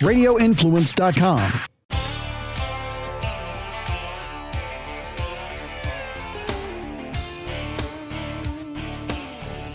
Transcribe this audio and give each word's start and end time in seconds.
radioinfluence.com. 0.00 1.60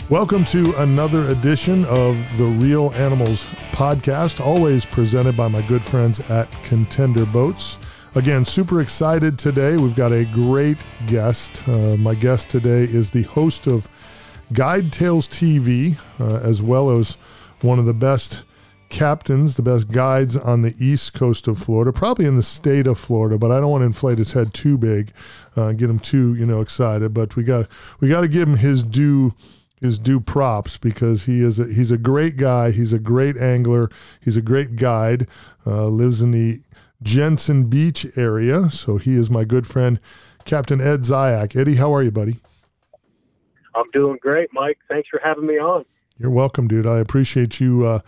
Welcome 0.08 0.46
to 0.46 0.72
another 0.78 1.24
edition 1.32 1.84
of 1.86 2.16
the 2.38 2.46
Real 2.46 2.92
Animals 2.94 3.46
podcast, 3.72 4.40
always 4.40 4.86
presented 4.86 5.36
by 5.36 5.48
my 5.48 5.62
good 5.64 5.84
friends 5.84 6.20
at 6.30 6.48
Contender 6.64 7.26
Boats. 7.26 7.80
Again, 8.14 8.46
super 8.46 8.82
excited 8.82 9.40
today. 9.40 9.78
We've 9.78 9.96
got 9.96 10.12
a 10.12 10.26
great 10.26 10.78
guest. 11.08 11.68
Uh, 11.68 11.98
my 11.98 12.14
guest 12.14 12.50
today 12.50 12.84
is 12.84 13.10
the 13.10 13.24
host 13.24 13.66
of 13.66 13.90
Guide 14.54 14.92
Tales 14.92 15.28
TV, 15.28 15.98
uh, 16.20 16.36
as 16.36 16.62
well 16.62 16.92
as 16.92 17.16
one 17.62 17.80
of 17.80 17.86
the 17.88 17.94
best 17.94 18.44
captains, 18.96 19.58
the 19.58 19.62
best 19.62 19.92
guides 19.92 20.38
on 20.38 20.62
the 20.62 20.74
east 20.80 21.14
coast 21.14 21.50
of 21.50 21.60
Florida, 21.60 21.92
probably 21.92 22.26
in 22.26 22.38
the 22.38 22.44
state 22.44 22.88
of 22.88 22.98
Florida. 22.98 23.38
But 23.38 23.52
I 23.52 23.60
don't 23.60 23.70
want 23.70 23.82
to 23.82 23.88
inflate 23.88 24.18
his 24.18 24.32
head 24.32 24.54
too 24.54 24.78
big, 24.78 25.12
uh, 25.58 25.74
get 25.74 25.90
him 25.90 26.00
too 26.00 26.34
you 26.36 26.46
know 26.46 26.62
excited. 26.62 27.14
But 27.14 27.36
we 27.36 27.44
got 27.44 27.68
we 28.00 28.08
got 28.08 28.22
to 28.22 28.30
give 28.30 28.48
him 28.48 28.56
his 28.56 28.84
due 28.84 29.34
his 29.82 30.00
due 30.00 30.22
props 30.22 30.78
because 30.78 31.26
he 31.26 31.42
is 31.42 31.60
a, 31.60 31.66
he's 31.66 31.92
a 31.92 31.98
great 31.98 32.38
guy. 32.38 32.72
He's 32.72 32.94
a 32.94 33.00
great 33.00 33.36
angler. 33.38 33.90
He's 34.22 34.38
a 34.38 34.42
great 34.42 34.78
guide. 34.78 35.28
Uh, 35.68 35.88
lives 35.88 36.22
in 36.22 36.32
the 36.32 36.62
Jensen 37.04 37.66
Beach 37.66 38.06
area, 38.16 38.72
so 38.72 38.96
he 38.96 39.16
is 39.16 39.30
my 39.30 39.44
good 39.44 39.68
friend, 39.68 40.00
Captain 40.46 40.80
Ed 40.80 41.02
Zyak. 41.02 41.56
Eddie, 41.60 41.76
how 41.76 41.94
are 41.94 42.02
you, 42.02 42.12
buddy? 42.12 42.40
I'm 43.76 43.92
doing 43.92 44.18
great, 44.22 44.50
Mike. 44.54 44.80
Thanks 44.88 45.10
for 45.10 45.20
having 45.22 45.46
me 45.46 45.56
on. 45.56 45.84
You're 46.18 46.32
welcome, 46.32 46.70
dude. 46.70 46.88
I 46.88 47.00
appreciate 47.00 47.60
you 47.60 47.86
uh, 47.86 48.00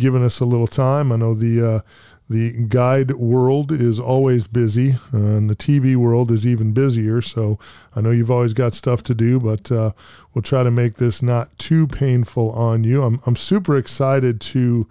giving 0.00 0.24
us 0.24 0.40
a 0.40 0.44
little 0.44 0.66
time. 0.66 1.12
I 1.12 1.16
know 1.16 1.34
the 1.34 1.74
uh, 1.74 1.80
the 2.28 2.52
guide 2.68 3.12
world 3.12 3.70
is 3.70 4.00
always 4.00 4.46
busy, 4.46 4.96
and 5.12 5.50
the 5.50 5.56
TV 5.56 5.96
world 5.96 6.30
is 6.30 6.46
even 6.46 6.72
busier. 6.72 7.20
So 7.20 7.58
I 7.94 8.00
know 8.00 8.10
you've 8.10 8.30
always 8.30 8.54
got 8.54 8.72
stuff 8.72 9.02
to 9.04 9.14
do, 9.14 9.38
but 9.38 9.70
uh, 9.70 9.92
we'll 10.32 10.42
try 10.42 10.62
to 10.62 10.70
make 10.70 10.94
this 10.94 11.22
not 11.22 11.56
too 11.58 11.86
painful 11.86 12.50
on 12.52 12.82
you. 12.84 13.02
I'm 13.02 13.20
I'm 13.26 13.36
super 13.36 13.76
excited 13.76 14.40
to 14.40 14.88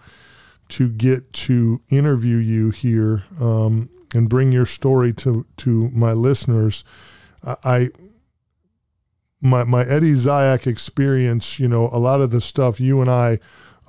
to 0.70 0.90
get 0.90 1.34
to 1.34 1.82
interview 1.90 2.38
you 2.38 2.70
here 2.70 3.24
um, 3.42 3.90
and 4.14 4.30
bring 4.30 4.52
your 4.52 4.66
story 4.66 5.12
to 5.14 5.46
to 5.58 5.90
my 5.90 6.14
listeners. 6.14 6.84
I 7.64 7.90
my 9.42 9.64
my 9.64 9.84
Eddie 9.84 10.14
Zyak 10.14 10.68
experience, 10.68 11.60
you 11.60 11.68
know, 11.68 11.90
a 11.92 12.00
lot 12.00 12.22
of 12.22 12.32
the 12.32 12.42
stuff 12.42 12.80
you 12.80 13.02
and 13.02 13.10
I, 13.10 13.40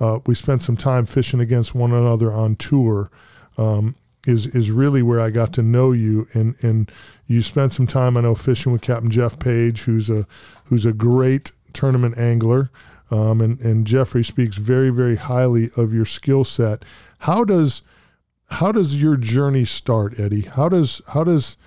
uh, 0.01 0.19
we 0.25 0.33
spent 0.33 0.63
some 0.63 0.75
time 0.75 1.05
fishing 1.05 1.39
against 1.39 1.75
one 1.75 1.93
another 1.93 2.33
on 2.33 2.55
tour, 2.55 3.11
um, 3.57 3.95
is 4.25 4.47
is 4.47 4.71
really 4.71 5.03
where 5.03 5.21
I 5.21 5.29
got 5.29 5.53
to 5.53 5.61
know 5.61 5.91
you, 5.91 6.27
and 6.33 6.55
and 6.61 6.91
you 7.27 7.43
spent 7.43 7.71
some 7.71 7.85
time 7.85 8.17
I 8.17 8.21
know 8.21 8.33
fishing 8.33 8.71
with 8.71 8.81
Captain 8.81 9.11
Jeff 9.11 9.37
Page, 9.37 9.83
who's 9.83 10.09
a 10.09 10.25
who's 10.65 10.87
a 10.87 10.91
great 10.91 11.51
tournament 11.73 12.17
angler, 12.17 12.71
um, 13.11 13.41
and 13.41 13.59
and 13.59 13.85
Jeffrey 13.85 14.23
speaks 14.23 14.57
very 14.57 14.89
very 14.89 15.17
highly 15.17 15.69
of 15.77 15.93
your 15.93 16.05
skill 16.05 16.43
set. 16.43 16.83
How 17.19 17.43
does 17.43 17.83
how 18.49 18.71
does 18.71 18.99
your 18.99 19.17
journey 19.17 19.65
start, 19.65 20.19
Eddie? 20.19 20.41
How 20.41 20.67
does 20.67 21.03
how 21.09 21.23
does 21.23 21.57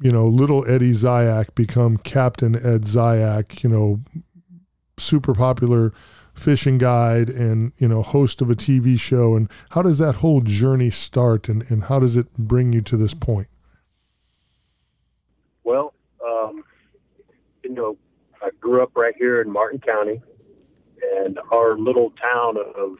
you 0.00 0.10
know 0.10 0.26
little 0.26 0.64
Eddie 0.66 0.92
Zyak 0.92 1.54
become 1.54 1.98
Captain 1.98 2.56
Ed 2.56 2.84
Zyak? 2.84 3.62
You 3.62 3.68
know, 3.68 4.00
super 4.96 5.34
popular 5.34 5.92
fishing 6.34 6.78
guide 6.78 7.28
and 7.28 7.72
you 7.78 7.88
know 7.88 8.02
host 8.02 8.42
of 8.42 8.50
a 8.50 8.54
TV 8.54 8.98
show. 8.98 9.34
And 9.34 9.50
how 9.70 9.82
does 9.82 9.98
that 9.98 10.16
whole 10.16 10.40
journey 10.40 10.90
start? 10.90 11.48
And, 11.48 11.68
and 11.70 11.84
how 11.84 11.98
does 11.98 12.16
it 12.16 12.32
bring 12.36 12.72
you 12.72 12.80
to 12.82 12.96
this 12.96 13.14
point? 13.14 13.48
Well 15.62 15.94
um, 16.26 16.64
you 17.62 17.70
know 17.70 17.96
I 18.42 18.50
grew 18.60 18.82
up 18.82 18.90
right 18.94 19.14
here 19.16 19.40
in 19.40 19.50
Martin 19.50 19.80
County. 19.80 20.20
And 21.16 21.38
our 21.52 21.76
little 21.76 22.12
town 22.12 22.56
of 22.56 22.96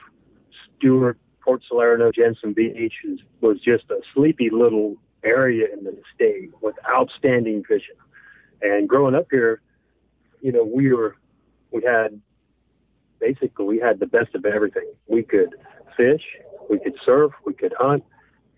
Stuart 0.77 1.19
Port 1.43 1.63
Salerno 1.67 2.13
Jensen 2.13 2.53
Beach 2.53 2.93
is, 3.05 3.21
was 3.41 3.59
just 3.61 3.85
a 3.91 4.01
sleepy 4.15 4.51
little 4.51 4.97
area 5.25 5.67
in 5.73 5.85
the 5.85 5.97
state 6.15 6.51
with 6.61 6.75
outstanding 6.87 7.65
fishing. 7.65 7.97
And 8.61 8.89
growing 8.89 9.15
up 9.15 9.27
here 9.31 9.63
you 10.45 10.53
know 10.53 10.63
we 10.63 10.93
were 10.93 11.17
we 11.73 11.83
had 11.83 12.21
basically 13.21 13.65
we 13.65 13.79
had 13.79 14.01
the 14.01 14.07
best 14.07 14.35
of 14.35 14.45
everything. 14.45 14.93
We 15.07 15.23
could 15.23 15.55
fish, 15.97 16.23
we 16.69 16.79
could 16.79 16.97
surf, 17.05 17.33
we 17.45 17.55
could 17.55 17.75
hunt, 17.79 18.05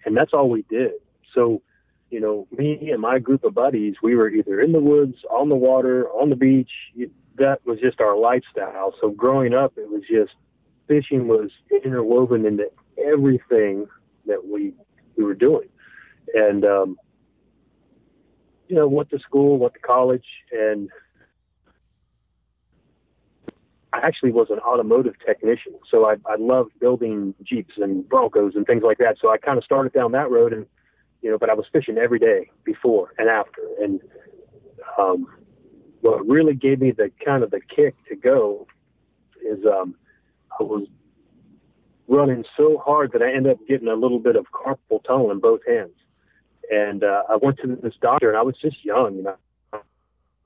and 0.04 0.16
that's 0.16 0.32
all 0.32 0.48
we 0.48 0.62
did. 0.68 0.92
So, 1.34 1.62
you 2.10 2.20
know, 2.20 2.46
me 2.56 2.90
and 2.90 3.00
my 3.00 3.18
group 3.18 3.44
of 3.44 3.54
buddies, 3.54 3.96
we 4.02 4.14
were 4.14 4.30
either 4.30 4.60
in 4.60 4.72
the 4.72 4.80
woods, 4.80 5.16
on 5.30 5.48
the 5.48 5.56
water, 5.56 6.08
on 6.10 6.30
the 6.30 6.36
beach. 6.36 6.70
That 7.36 7.64
was 7.66 7.78
just 7.80 8.00
our 8.00 8.16
lifestyle. 8.16 8.94
So 9.00 9.10
growing 9.10 9.54
up, 9.54 9.74
it 9.76 9.90
was 9.90 10.02
just 10.08 10.32
fishing 10.86 11.26
was 11.26 11.50
interwoven 11.84 12.46
into 12.46 12.70
everything 12.96 13.86
that 14.26 14.46
we 14.46 14.72
we 15.16 15.24
were 15.24 15.34
doing, 15.34 15.68
and 16.34 16.64
um, 16.64 16.96
you 18.68 18.76
know, 18.76 18.86
went 18.88 19.10
to 19.10 19.18
school, 19.18 19.58
went 19.58 19.74
to 19.74 19.80
college, 19.80 20.26
and 20.52 20.90
I 23.96 24.06
actually 24.06 24.32
was 24.32 24.48
an 24.50 24.58
automotive 24.58 25.14
technician, 25.24 25.72
so 25.90 26.06
I, 26.06 26.16
I 26.26 26.36
loved 26.38 26.78
building 26.78 27.34
Jeeps 27.42 27.74
and 27.78 28.06
Broncos 28.06 28.54
and 28.54 28.66
things 28.66 28.82
like 28.82 28.98
that. 28.98 29.16
So 29.20 29.30
I 29.30 29.38
kind 29.38 29.56
of 29.56 29.64
started 29.64 29.92
down 29.92 30.12
that 30.12 30.30
road, 30.30 30.52
and 30.52 30.66
you 31.22 31.30
know, 31.30 31.38
but 31.38 31.48
I 31.48 31.54
was 31.54 31.64
fishing 31.72 31.96
every 31.96 32.18
day 32.18 32.50
before 32.64 33.14
and 33.18 33.28
after. 33.28 33.62
And 33.80 34.00
um, 34.98 35.26
what 36.02 36.26
really 36.26 36.54
gave 36.54 36.80
me 36.80 36.90
the 36.90 37.10
kind 37.24 37.42
of 37.42 37.50
the 37.50 37.60
kick 37.60 37.94
to 38.08 38.16
go 38.16 38.66
is 39.42 39.64
um, 39.64 39.94
I 40.60 40.62
was 40.62 40.86
running 42.06 42.44
so 42.56 42.82
hard 42.84 43.12
that 43.12 43.22
I 43.22 43.32
ended 43.32 43.52
up 43.52 43.58
getting 43.66 43.88
a 43.88 43.94
little 43.94 44.18
bit 44.18 44.36
of 44.36 44.46
carpal 44.52 45.02
tunnel 45.04 45.30
in 45.30 45.40
both 45.40 45.60
hands. 45.66 45.94
And 46.70 47.02
uh, 47.02 47.22
I 47.30 47.36
went 47.36 47.58
to 47.60 47.78
this 47.82 47.94
doctor, 48.00 48.28
and 48.28 48.36
I 48.36 48.42
was 48.42 48.56
just 48.60 48.84
young, 48.84 49.16
you 49.16 49.22
know. 49.22 49.36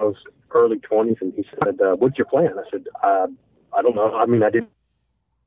I 0.00 0.04
was 0.04 0.16
early 0.52 0.78
20s, 0.78 1.20
and 1.20 1.32
he 1.34 1.44
said, 1.62 1.80
uh, 1.80 1.94
"What's 1.96 2.16
your 2.16 2.24
plan?" 2.24 2.58
I 2.58 2.68
said, 2.70 2.86
uh, 3.02 3.26
"I 3.76 3.82
don't 3.82 3.94
know. 3.94 4.14
I 4.14 4.26
mean, 4.26 4.42
I 4.42 4.50
didn't 4.50 4.70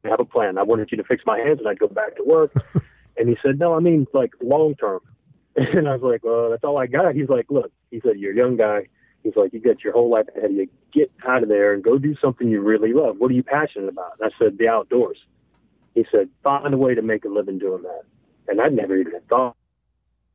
have 0.06 0.20
a 0.20 0.26
plan. 0.26 0.58
I 0.58 0.64
wanted 0.64 0.92
you 0.92 0.98
to 0.98 1.04
fix 1.04 1.24
my 1.26 1.40
hands, 1.40 1.60
and 1.60 1.68
I'd 1.68 1.80
go 1.80 1.88
back 1.88 2.16
to 2.18 2.24
work." 2.24 2.54
and 3.18 3.28
he 3.28 3.36
said, 3.36 3.60
"No, 3.60 3.74
I 3.74 3.80
mean 3.80 4.06
like 4.14 4.34
long 4.42 4.76
term." 4.76 5.02
And 5.56 5.88
I 5.88 5.94
was 5.96 6.02
like, 6.02 6.24
"Well, 6.24 6.52
that's 6.52 6.64
all 6.64 6.78
I 6.78 6.88
got." 6.88 7.16
He's 7.16 7.30
like, 7.30 7.48
"Look," 7.50 7.72
he 7.92 8.00
said, 8.00 8.18
"You're 8.18 8.34
a 8.34 8.36
young 8.36 8.58
guy." 8.58 8.88
He's 9.24 9.36
like, 9.36 9.54
"You 9.54 9.60
got 9.60 9.84
your 9.84 9.94
whole 9.94 10.10
life 10.10 10.28
ahead 10.36 10.52
of 10.52 10.58
you. 10.58 10.68
Get 10.92 11.12
out 11.26 11.44
of 11.44 11.50
there 11.50 11.74
and 11.74 11.84
go 11.84 11.98
do 11.98 12.16
something 12.22 12.48
you 12.50 12.62
really 12.62 12.94
love. 12.94 13.18
What 13.18 13.32
are 13.32 13.36
you 13.36 13.44
passionate 13.44 13.90
about?" 13.90 14.14
And 14.20 14.32
I 14.32 14.44
said, 14.44 14.58
"The 14.58 14.68
outdoors." 14.68 15.18
He 15.96 16.06
said, 16.12 16.30
"Find 16.44 16.74
a 16.74 16.78
way 16.78 16.96
to 16.96 17.02
make 17.02 17.26
a 17.26 17.30
living 17.30 17.60
doing 17.60 17.84
that." 17.84 18.04
And 18.48 18.62
I'd 18.62 18.74
never 18.74 18.98
even 18.98 19.22
thought 19.30 19.56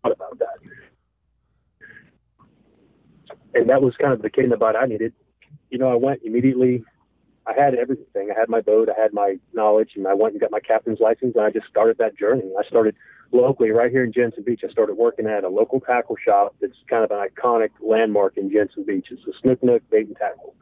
about 0.05 0.39
that 0.39 0.59
and 3.59 3.69
that 3.71 3.83
was 3.83 3.95
kind 3.97 4.13
of 4.13 4.23
the 4.23 4.31
kid 4.31 4.45
in 4.45 4.51
the 4.51 4.57
butt 4.57 4.77
I 4.77 4.87
needed. 4.87 5.13
You 5.71 5.79
know, 5.79 5.91
I 5.91 5.97
went 5.97 6.23
immediately. 6.23 6.85
I 7.47 7.55
had 7.55 7.75
everything. 7.75 8.31
I 8.35 8.39
had 8.39 8.49
my 8.49 8.61
boat. 8.61 8.89
I 8.89 9.01
had 9.01 9.13
my 9.13 9.39
knowledge, 9.53 9.93
and 9.97 10.07
I 10.07 10.15
went 10.15 10.35
and 10.35 10.41
got 10.41 10.51
my 10.51 10.61
captain's 10.61 11.01
license, 11.01 11.35
and 11.35 11.45
I 11.45 11.51
just 11.51 11.67
started 11.67 11.99
that 11.99 12.17
journey. 12.17 12.51
I 12.59 12.65
started 12.65 12.95
locally 13.33 13.71
right 13.71 13.91
here 13.91 14.05
in 14.05 14.13
Jensen 14.13 14.43
Beach. 14.43 14.61
I 14.67 14.71
started 14.71 14.95
working 14.95 15.27
at 15.27 15.45
a 15.45 15.49
local 15.49 15.81
tackle 15.81 16.17
shop 16.17 16.55
that's 16.61 16.77
kind 16.89 17.05
of 17.05 17.11
an 17.11 17.27
iconic 17.27 17.71
landmark 17.81 18.37
in 18.37 18.51
Jensen 18.51 18.85
Beach. 18.85 19.09
It's 19.11 19.27
a 19.27 19.39
Snook 19.41 19.63
Nook 19.63 19.83
Bait 19.91 20.07
and 20.07 20.17
Tackle. 20.17 20.55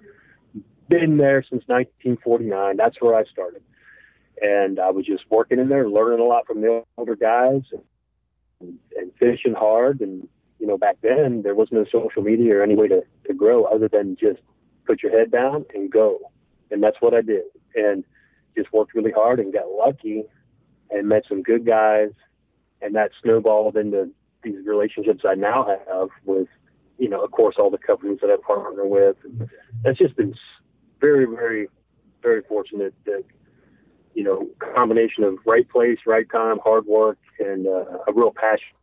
Been 0.88 1.16
there 1.16 1.42
since 1.42 1.64
1949. 1.66 2.76
That's 2.76 2.96
where 3.00 3.16
I 3.16 3.24
started, 3.24 3.62
and 4.40 4.78
I 4.78 4.90
was 4.90 5.04
just 5.04 5.24
working 5.28 5.58
in 5.58 5.68
there, 5.68 5.88
learning 5.88 6.20
a 6.20 6.28
lot 6.28 6.46
from 6.46 6.60
the 6.60 6.84
older 6.96 7.16
guys, 7.16 7.62
and, 8.60 8.78
and 8.96 9.10
fishing 9.18 9.54
hard, 9.54 10.00
and 10.00 10.28
you 10.58 10.66
know, 10.66 10.78
back 10.78 10.96
then 11.02 11.42
there 11.42 11.54
was 11.54 11.68
no 11.70 11.84
social 11.90 12.22
media 12.22 12.56
or 12.56 12.62
any 12.62 12.74
way 12.74 12.88
to, 12.88 13.02
to 13.26 13.34
grow 13.34 13.64
other 13.64 13.88
than 13.88 14.16
just 14.16 14.40
put 14.86 15.02
your 15.02 15.12
head 15.12 15.30
down 15.30 15.64
and 15.74 15.90
go. 15.90 16.18
And 16.70 16.82
that's 16.82 16.96
what 17.00 17.14
I 17.14 17.22
did. 17.22 17.44
And 17.74 18.04
just 18.56 18.72
worked 18.72 18.94
really 18.94 19.12
hard 19.12 19.38
and 19.38 19.52
got 19.52 19.68
lucky 19.70 20.24
and 20.90 21.08
met 21.08 21.24
some 21.28 21.42
good 21.42 21.66
guys. 21.66 22.10
And 22.80 22.94
that 22.94 23.10
snowballed 23.22 23.76
into 23.76 24.10
these 24.42 24.66
relationships 24.66 25.24
I 25.28 25.34
now 25.34 25.66
have 25.88 26.08
with, 26.24 26.48
you 26.98 27.08
know, 27.08 27.22
of 27.22 27.30
course, 27.30 27.56
all 27.58 27.70
the 27.70 27.78
companies 27.78 28.18
that 28.22 28.30
I 28.30 28.36
partner 28.36 28.86
with. 28.86 29.16
That's 29.82 29.98
just 29.98 30.16
been 30.16 30.34
very, 31.00 31.26
very, 31.26 31.68
very 32.22 32.42
fortunate 32.42 32.94
that, 33.04 33.24
you 34.14 34.24
know, 34.24 34.48
combination 34.74 35.24
of 35.24 35.38
right 35.44 35.68
place, 35.68 35.98
right 36.06 36.26
time, 36.30 36.58
hard 36.64 36.86
work, 36.86 37.18
and 37.38 37.66
uh, 37.66 37.98
a 38.08 38.12
real 38.14 38.32
passion 38.32 38.76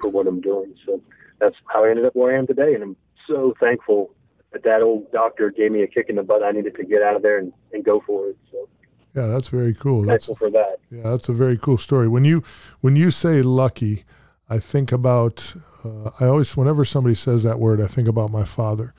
for 0.00 0.08
what 0.08 0.26
I'm 0.26 0.40
doing. 0.40 0.74
So 0.86 1.00
that's 1.38 1.56
how 1.66 1.84
I 1.84 1.90
ended 1.90 2.04
up 2.04 2.14
where 2.14 2.34
I 2.34 2.38
am 2.38 2.46
today. 2.46 2.74
And 2.74 2.82
I'm 2.82 2.96
so 3.26 3.54
thankful 3.60 4.14
that 4.52 4.62
that 4.64 4.82
old 4.82 5.10
doctor 5.12 5.50
gave 5.50 5.72
me 5.72 5.82
a 5.82 5.86
kick 5.86 6.06
in 6.08 6.16
the 6.16 6.22
butt 6.22 6.42
I 6.42 6.52
needed 6.52 6.74
to 6.76 6.84
get 6.84 7.02
out 7.02 7.16
of 7.16 7.22
there 7.22 7.38
and, 7.38 7.52
and 7.72 7.84
go 7.84 8.02
for 8.06 8.28
it. 8.28 8.36
So. 8.50 8.68
Yeah, 9.14 9.26
that's 9.26 9.48
very 9.48 9.74
cool. 9.74 10.04
That's 10.04 10.26
thankful 10.26 10.48
for 10.48 10.50
that. 10.52 10.78
yeah, 10.90 11.10
that's 11.10 11.28
a 11.28 11.34
very 11.34 11.58
cool 11.58 11.78
story. 11.78 12.08
When 12.08 12.24
you 12.24 12.42
when 12.80 12.96
you 12.96 13.10
say 13.10 13.42
lucky, 13.42 14.04
I 14.48 14.58
think 14.58 14.90
about. 14.90 15.54
Uh, 15.84 16.10
I 16.18 16.26
always, 16.26 16.56
whenever 16.56 16.84
somebody 16.84 17.14
says 17.14 17.42
that 17.42 17.58
word, 17.58 17.80
I 17.80 17.86
think 17.86 18.08
about 18.08 18.30
my 18.30 18.44
father 18.44 18.94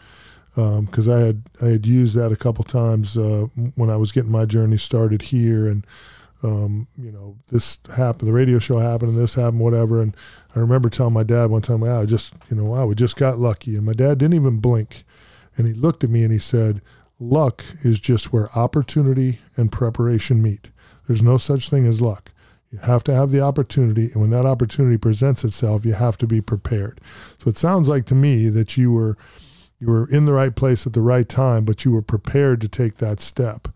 because 0.56 1.10
I 1.10 1.20
had 1.20 1.44
I 1.62 1.66
had 1.66 1.86
used 1.86 2.16
that 2.16 2.32
a 2.32 2.36
couple 2.36 2.64
times 2.64 3.18
uh, 3.18 3.48
when 3.76 3.90
I 3.90 3.96
was 3.96 4.12
getting 4.12 4.32
my 4.32 4.46
journey 4.46 4.78
started 4.78 5.24
here, 5.24 5.68
and 5.68 5.86
um, 6.44 6.88
you 6.98 7.12
know 7.12 7.38
this 7.48 7.80
happened, 7.96 8.28
the 8.28 8.34
radio 8.34 8.60
show 8.60 8.78
happened, 8.78 9.12
and 9.12 9.20
this 9.20 9.36
happened, 9.36 9.60
whatever. 9.60 10.02
And 10.02 10.16
I 10.56 10.60
remember 10.60 10.90
telling 10.90 11.14
my 11.14 11.24
dad 11.24 11.50
one 11.50 11.62
time, 11.62 11.82
"Wow, 11.82 12.02
I 12.02 12.06
just 12.06 12.34
you 12.50 12.58
know, 12.58 12.66
wow, 12.66 12.86
we 12.86 12.96
just 12.96 13.16
got 13.16 13.40
lucky," 13.40 13.76
and 13.76 13.86
my 13.86 13.94
dad 13.94 14.18
didn't 14.18 14.36
even 14.36 14.60
blink, 14.60 15.06
and 15.56 15.68
he 15.68 15.74
looked 15.74 16.04
at 16.04 16.10
me 16.10 16.24
and 16.24 16.32
he 16.32 16.40
said, 16.40 16.82
"Luck 17.20 17.64
is 17.82 18.00
just 18.00 18.34
where 18.34 18.56
opportunity 18.58 19.40
and 19.56 19.72
preparation 19.72 20.42
meet. 20.42 20.70
There's 21.08 21.24
no 21.24 21.38
such 21.38 21.70
thing 21.70 21.86
as 21.86 22.02
luck." 22.02 22.32
You 22.72 22.80
have 22.80 23.04
to 23.04 23.14
have 23.14 23.30
the 23.30 23.42
opportunity, 23.42 24.10
and 24.12 24.22
when 24.22 24.32
that 24.32 24.48
opportunity 24.48 24.98
presents 24.98 25.44
itself, 25.44 25.86
you 25.86 25.94
have 25.94 26.18
to 26.18 26.26
be 26.26 26.42
prepared. 26.42 27.00
So 27.38 27.50
it 27.50 27.58
sounds 27.58 27.88
like 27.88 28.06
to 28.08 28.16
me 28.16 28.50
that 28.50 28.78
you 28.78 28.92
were 28.92 29.16
you 29.80 29.88
were 29.88 30.10
in 30.10 30.26
the 30.26 30.34
right 30.34 30.56
place 30.56 30.88
at 30.88 30.94
the 30.94 31.02
right 31.02 31.28
time, 31.28 31.66
but 31.66 31.84
you 31.84 31.92
were 31.92 32.02
prepared 32.02 32.62
to 32.62 32.68
take 32.68 32.96
that 32.96 33.20
step. 33.20 33.68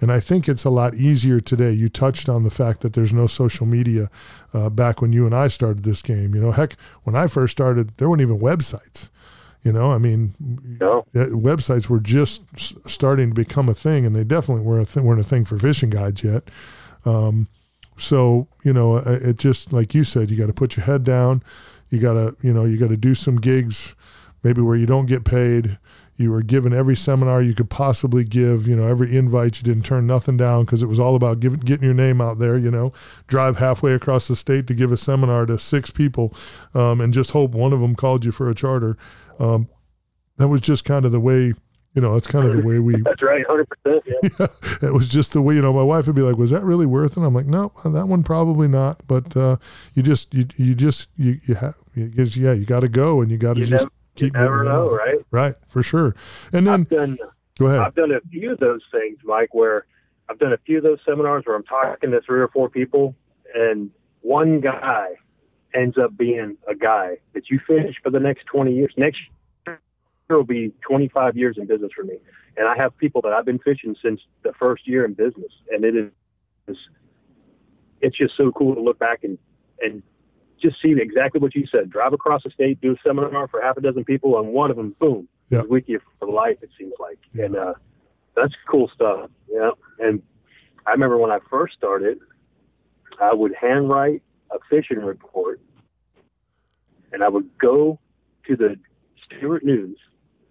And 0.00 0.12
I 0.12 0.20
think 0.20 0.48
it's 0.48 0.64
a 0.64 0.70
lot 0.70 0.94
easier 0.94 1.40
today. 1.40 1.72
You 1.72 1.88
touched 1.88 2.28
on 2.28 2.44
the 2.44 2.50
fact 2.50 2.82
that 2.82 2.92
there's 2.92 3.14
no 3.14 3.26
social 3.26 3.66
media 3.66 4.10
uh, 4.52 4.68
back 4.68 5.00
when 5.00 5.12
you 5.12 5.24
and 5.24 5.34
I 5.34 5.48
started 5.48 5.84
this 5.84 6.02
game. 6.02 6.34
You 6.34 6.40
know, 6.40 6.52
heck, 6.52 6.76
when 7.04 7.16
I 7.16 7.26
first 7.28 7.52
started, 7.52 7.96
there 7.96 8.08
weren't 8.08 8.22
even 8.22 8.38
websites. 8.38 9.08
You 9.62 9.72
know, 9.72 9.90
I 9.90 9.98
mean, 9.98 10.34
No, 10.80 11.00
uh, 11.16 11.26
websites 11.30 11.88
were 11.88 11.98
just 11.98 12.42
starting 12.88 13.30
to 13.30 13.34
become 13.34 13.68
a 13.68 13.74
thing, 13.74 14.06
and 14.06 14.14
they 14.14 14.22
definitely 14.22 14.62
weren't 14.62 14.88
a, 14.88 14.92
th- 14.92 15.04
weren't 15.04 15.20
a 15.20 15.24
thing 15.24 15.44
for 15.44 15.58
fishing 15.58 15.90
guides 15.90 16.22
yet. 16.22 16.44
Um, 17.04 17.48
so 17.96 18.46
you 18.62 18.72
know, 18.72 18.96
uh, 18.96 19.18
it 19.20 19.38
just 19.38 19.72
like 19.72 19.92
you 19.92 20.04
said, 20.04 20.30
you 20.30 20.36
got 20.36 20.46
to 20.46 20.52
put 20.52 20.76
your 20.76 20.86
head 20.86 21.02
down. 21.02 21.42
You 21.90 21.98
got 21.98 22.12
to 22.12 22.36
you 22.42 22.52
know 22.52 22.64
you 22.64 22.76
got 22.76 22.90
to 22.90 22.96
do 22.96 23.16
some 23.16 23.36
gigs, 23.36 23.96
maybe 24.44 24.60
where 24.60 24.76
you 24.76 24.86
don't 24.86 25.06
get 25.06 25.24
paid. 25.24 25.78
You 26.16 26.30
were 26.30 26.42
given 26.42 26.72
every 26.72 26.96
seminar 26.96 27.42
you 27.42 27.54
could 27.54 27.68
possibly 27.68 28.24
give. 28.24 28.66
You 28.66 28.74
know, 28.74 28.86
every 28.86 29.16
invite 29.16 29.58
you 29.58 29.64
didn't 29.64 29.84
turn 29.84 30.06
nothing 30.06 30.36
down 30.36 30.64
because 30.64 30.82
it 30.82 30.86
was 30.86 30.98
all 30.98 31.14
about 31.14 31.40
giving, 31.40 31.60
getting 31.60 31.84
your 31.84 31.94
name 31.94 32.20
out 32.20 32.38
there. 32.38 32.56
You 32.56 32.70
know, 32.70 32.92
drive 33.26 33.58
halfway 33.58 33.92
across 33.92 34.26
the 34.28 34.36
state 34.36 34.66
to 34.68 34.74
give 34.74 34.92
a 34.92 34.96
seminar 34.96 35.44
to 35.46 35.58
six 35.58 35.90
people, 35.90 36.34
um, 36.74 37.00
and 37.00 37.12
just 37.12 37.32
hope 37.32 37.50
one 37.50 37.72
of 37.72 37.80
them 37.80 37.94
called 37.94 38.24
you 38.24 38.32
for 38.32 38.48
a 38.48 38.54
charter. 38.54 38.96
Um, 39.38 39.68
that 40.38 40.48
was 40.48 40.62
just 40.62 40.84
kind 40.84 41.04
of 41.04 41.12
the 41.12 41.20
way. 41.20 41.52
You 41.94 42.02
know, 42.02 42.14
it's 42.14 42.26
kind 42.26 42.46
of 42.46 42.52
the 42.52 42.60
way 42.60 42.78
we 42.78 42.96
that's 43.04 43.22
right, 43.22 43.44
hundred 43.46 43.68
percent. 43.68 44.02
Yeah, 44.06 44.46
it 44.88 44.92
was 44.92 45.08
just 45.08 45.32
the 45.32 45.40
way 45.40 45.54
you 45.54 45.62
know 45.62 45.72
my 45.72 45.82
wife 45.82 46.06
would 46.06 46.16
be 46.16 46.22
like 46.22 46.36
was 46.36 46.50
that 46.50 46.62
really 46.62 46.84
worth 46.84 47.16
it 47.16 47.22
i'm 47.22 47.32
like 47.32 47.46
no 47.46 47.72
that 47.86 48.06
one 48.06 48.22
probably 48.22 48.68
not 48.68 49.00
but 49.06 49.34
uh 49.34 49.56
you 49.94 50.02
just 50.02 50.34
you 50.34 50.44
you 50.56 50.74
just 50.74 51.08
you 51.16 51.38
you 51.46 51.54
have 51.54 51.74
you 51.94 52.10
yeah 52.14 52.52
you 52.52 52.66
got 52.66 52.80
to 52.80 52.88
go 52.90 53.22
and 53.22 53.30
you 53.30 53.38
got 53.38 53.54
to 53.54 53.60
just 53.60 53.72
never, 53.72 53.90
you 54.20 54.26
keep 54.26 54.34
never 54.34 54.64
know, 54.64 54.90
right? 54.90 55.18
right 55.30 55.54
for 55.66 55.82
sure 55.82 56.14
and 56.52 56.66
then 56.66 56.80
I've 56.80 56.88
done 56.88 57.18
go 57.58 57.66
ahead 57.66 57.80
I've 57.80 57.94
done 57.94 58.12
a 58.12 58.20
few 58.30 58.52
of 58.52 58.58
those 58.58 58.82
things, 58.92 59.18
Mike, 59.24 59.54
where 59.54 59.86
I've 60.28 60.38
done 60.38 60.52
a 60.52 60.58
few 60.58 60.78
of 60.78 60.84
those 60.84 60.98
seminars 61.06 61.44
where 61.46 61.56
I'm 61.56 61.64
talking 61.64 62.10
to 62.10 62.20
three 62.20 62.40
or 62.40 62.48
four 62.48 62.68
people, 62.68 63.14
and 63.54 63.90
one 64.22 64.60
guy 64.60 65.10
ends 65.74 65.96
up 65.98 66.16
being 66.16 66.56
a 66.68 66.74
guy 66.74 67.18
that 67.34 67.48
you 67.50 67.60
fish 67.66 67.96
for 68.02 68.10
the 68.10 68.18
next 68.18 68.46
20 68.46 68.74
years. 68.74 68.92
Next 68.96 69.20
year 69.66 69.78
will 70.28 70.44
be 70.44 70.72
25 70.88 71.36
years 71.36 71.58
in 71.58 71.66
business 71.66 71.92
for 71.94 72.02
me, 72.02 72.18
and 72.56 72.66
I 72.66 72.76
have 72.76 72.96
people 72.98 73.22
that 73.22 73.32
I've 73.32 73.44
been 73.44 73.60
fishing 73.60 73.94
since 74.02 74.20
the 74.42 74.52
first 74.58 74.88
year 74.88 75.04
in 75.04 75.14
business, 75.14 75.52
and 75.70 75.84
it 75.84 75.94
is 75.96 76.76
it's 78.00 78.18
just 78.18 78.36
so 78.36 78.50
cool 78.52 78.74
to 78.74 78.80
look 78.80 78.98
back 78.98 79.22
and 79.22 79.38
and 79.80 80.02
just 80.60 80.80
see 80.80 80.94
exactly 80.98 81.40
what 81.40 81.54
you 81.54 81.66
said. 81.74 81.90
Drive 81.90 82.12
across 82.12 82.42
the 82.44 82.50
state, 82.50 82.80
do 82.80 82.92
a 82.92 82.96
seminar 83.06 83.48
for 83.48 83.60
half 83.62 83.76
a 83.76 83.80
dozen 83.80 84.04
people, 84.04 84.38
and 84.38 84.48
one 84.48 84.70
of 84.70 84.76
them, 84.76 84.94
boom, 84.98 85.28
Yeah. 85.50 85.60
is 85.60 85.66
with 85.68 85.88
you 85.88 86.00
for 86.18 86.28
life. 86.28 86.58
It 86.62 86.70
seems 86.78 86.94
like, 86.98 87.18
Yeah. 87.32 87.44
and 87.46 87.56
uh, 87.56 87.74
that's 88.34 88.54
cool 88.68 88.88
stuff. 88.94 89.30
Yeah, 89.48 89.70
and 89.98 90.22
I 90.86 90.92
remember 90.92 91.18
when 91.18 91.30
I 91.30 91.38
first 91.50 91.74
started, 91.74 92.18
I 93.20 93.32
would 93.34 93.54
handwrite 93.54 94.22
a 94.50 94.58
fishing 94.70 94.98
report, 94.98 95.60
and 97.12 97.22
I 97.22 97.28
would 97.28 97.48
go 97.58 97.98
to 98.46 98.56
the 98.56 98.78
Stuart 99.24 99.64
News, 99.64 99.98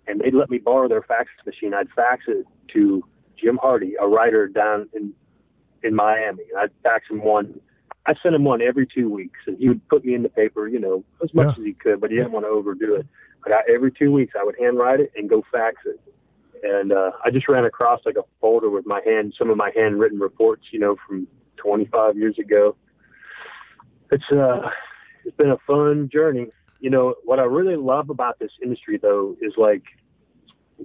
and 0.07 0.19
they'd 0.22 0.34
let 0.34 0.50
me 0.50 0.57
borrow 0.60 0.88
their 0.88 1.02
fax 1.04 1.30
machine. 1.46 1.74
I'd 1.74 1.90
fax 1.92 2.25
it 2.28 2.46
to 2.74 3.04
Jim 3.38 3.57
Hardy, 3.62 3.96
a 4.00 4.07
writer 4.07 4.48
down 4.48 4.90
in 4.94 5.13
in 5.84 5.94
Miami. 5.94 6.44
And 6.52 6.60
I'd 6.62 6.72
fax 6.81 7.07
him 7.10 7.24
one. 7.24 7.60
I 8.07 8.13
sent 8.22 8.36
him 8.36 8.44
one 8.44 8.62
every 8.62 8.86
two 8.86 9.10
weeks, 9.10 9.40
and 9.48 9.57
he 9.57 9.68
would 9.68 9.88
put 9.88 10.06
me 10.06 10.13
in 10.13 10.22
the 10.24 10.30
paper, 10.30 10.68
you 10.68 10.80
know, 10.80 11.04
as 11.24 11.34
much 11.34 11.46
Yeah. 11.46 11.50
as 11.62 11.66
he 11.66 11.74
could, 11.74 12.00
but 12.02 12.12
he 12.12 12.18
didn't 12.18 12.31
want 12.34 12.46
to 12.46 12.50
overdo 12.50 12.96
it. 12.96 13.07
But 13.44 13.54
I, 13.54 13.62
every 13.74 13.92
two 13.92 14.12
weeks, 14.12 14.34
I 14.40 14.44
would 14.44 14.56
handwrite 14.60 15.00
it 15.00 15.12
and 15.16 15.30
go 15.30 15.44
fax 15.52 15.78
it. 15.86 16.00
And 16.63 16.92
uh, 16.92 17.12
I 17.24 17.30
just 17.31 17.48
ran 17.50 17.66
across 17.66 18.02
like 18.06 18.16
a 18.18 18.24
folder 18.40 18.69
with 18.69 18.86
my 18.86 19.02
hand, 19.06 19.34
some 19.38 19.50
of 19.50 19.57
my 19.57 19.72
handwritten 19.75 20.19
reports, 20.19 20.63
you 20.72 20.80
know, 20.80 20.96
from 21.07 21.28
25 21.57 22.18
years 22.18 22.38
ago. 22.40 22.75
It's 24.12 24.24
uh, 24.31 24.69
it's 25.25 25.36
been 25.36 25.50
a 25.52 25.57
fun 25.68 26.10
journey. 26.12 26.48
You 26.80 26.90
know, 26.92 27.16
what 27.24 27.40
I 27.40 27.44
really 27.44 27.75
love 27.75 28.10
about 28.10 28.38
this 28.40 28.52
industry, 28.62 28.98
though, 28.98 29.36
is 29.42 29.54
like 29.57 29.84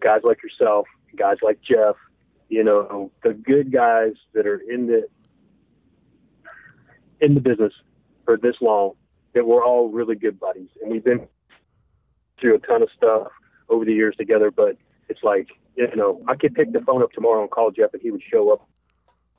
guys 0.00 0.20
like 0.24 0.38
yourself, 0.42 0.86
guys 1.16 1.36
like 1.42 1.60
Jeff, 1.62 1.96
you 2.48 2.64
know, 2.64 3.10
the 3.22 3.34
good 3.34 3.72
guys 3.72 4.12
that 4.34 4.46
are 4.46 4.58
in 4.58 4.86
the 4.86 5.06
in 7.20 7.34
the 7.34 7.40
business 7.40 7.72
for 8.24 8.36
this 8.36 8.56
long, 8.60 8.92
that 9.34 9.46
we're 9.46 9.64
all 9.64 9.88
really 9.88 10.16
good 10.16 10.38
buddies, 10.38 10.68
and 10.82 10.90
we've 10.90 11.04
been 11.04 11.26
through 12.40 12.56
a 12.56 12.58
ton 12.58 12.82
of 12.82 12.88
stuff 12.96 13.28
over 13.68 13.84
the 13.84 13.92
years 13.92 14.16
together. 14.16 14.50
But 14.50 14.76
it's 15.08 15.22
like, 15.22 15.48
you 15.76 15.94
know, 15.96 16.22
I 16.28 16.34
could 16.34 16.54
pick 16.54 16.72
the 16.72 16.80
phone 16.80 17.02
up 17.02 17.12
tomorrow 17.12 17.42
and 17.42 17.50
call 17.50 17.70
Jeff, 17.70 17.92
and 17.92 18.02
he 18.02 18.10
would 18.10 18.22
show 18.22 18.52
up 18.52 18.68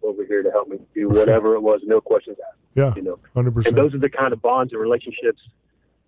over 0.04 0.26
here 0.26 0.44
to 0.44 0.52
help 0.52 0.68
me 0.68 0.78
do 0.96 1.10
whatever 1.10 1.56
it 1.56 1.62
was, 1.62 1.82
no 1.84 2.02
questions 2.02 2.38
asked. 2.50 2.60
yeah 2.74 2.94
You 2.96 3.04
know, 3.04 3.20
100% 3.36 3.68
and 3.68 3.76
those 3.76 3.94
are 3.94 4.00
the 4.00 4.10
kind 4.10 4.34
of 4.34 4.42
bonds 4.42 4.74
and 4.74 4.82
relationships 4.82 5.42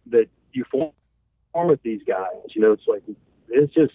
that 0.08 0.28
you 0.52 0.64
form 0.72 0.92
form 1.54 1.68
with 1.68 1.81
these 1.84 2.02
guys. 2.08 2.34
You 2.50 2.62
know, 2.62 2.72
it's 2.72 2.84
like 2.88 3.04
it's 3.50 3.74
just 3.74 3.94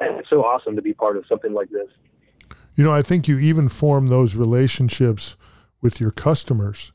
man, 0.00 0.18
it's 0.18 0.30
so 0.30 0.44
awesome 0.44 0.76
to 0.76 0.82
be 0.82 0.94
part 0.94 1.16
of 1.16 1.24
something 1.28 1.52
like 1.52 1.70
this. 1.70 1.88
You 2.74 2.84
know, 2.84 2.92
I 2.92 3.02
think 3.02 3.28
you 3.28 3.38
even 3.38 3.68
form 3.68 4.06
those 4.06 4.34
relationships 4.34 5.36
with 5.82 6.00
your 6.00 6.10
customers, 6.10 6.92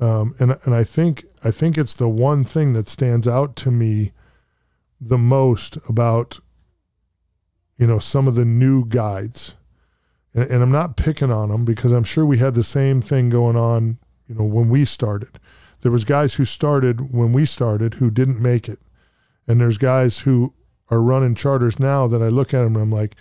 um, 0.00 0.34
and 0.38 0.56
and 0.64 0.74
I 0.74 0.84
think 0.84 1.24
I 1.42 1.50
think 1.50 1.78
it's 1.78 1.94
the 1.94 2.08
one 2.08 2.44
thing 2.44 2.72
that 2.72 2.88
stands 2.88 3.28
out 3.28 3.56
to 3.56 3.70
me 3.70 4.12
the 5.00 5.18
most 5.18 5.78
about 5.88 6.40
you 7.78 7.86
know 7.86 7.98
some 7.98 8.26
of 8.26 8.34
the 8.34 8.44
new 8.44 8.84
guides, 8.86 9.54
and, 10.32 10.50
and 10.50 10.62
I'm 10.62 10.72
not 10.72 10.96
picking 10.96 11.30
on 11.30 11.50
them 11.50 11.64
because 11.64 11.92
I'm 11.92 12.04
sure 12.04 12.24
we 12.26 12.38
had 12.38 12.54
the 12.54 12.64
same 12.64 13.00
thing 13.00 13.28
going 13.28 13.56
on. 13.56 13.98
You 14.26 14.36
know, 14.36 14.44
when 14.44 14.68
we 14.68 14.84
started, 14.84 15.38
there 15.82 15.92
was 15.92 16.04
guys 16.04 16.34
who 16.34 16.44
started 16.44 17.12
when 17.12 17.32
we 17.32 17.44
started 17.44 17.94
who 17.94 18.10
didn't 18.10 18.40
make 18.40 18.68
it, 18.68 18.80
and 19.46 19.60
there's 19.60 19.78
guys 19.78 20.20
who 20.20 20.54
are 20.90 21.00
running 21.00 21.34
charters 21.34 21.78
now 21.78 22.06
that 22.06 22.22
I 22.22 22.28
look 22.28 22.52
at 22.52 22.62
them 22.62 22.74
and 22.76 22.82
I'm 22.82 22.90
like. 22.90 23.14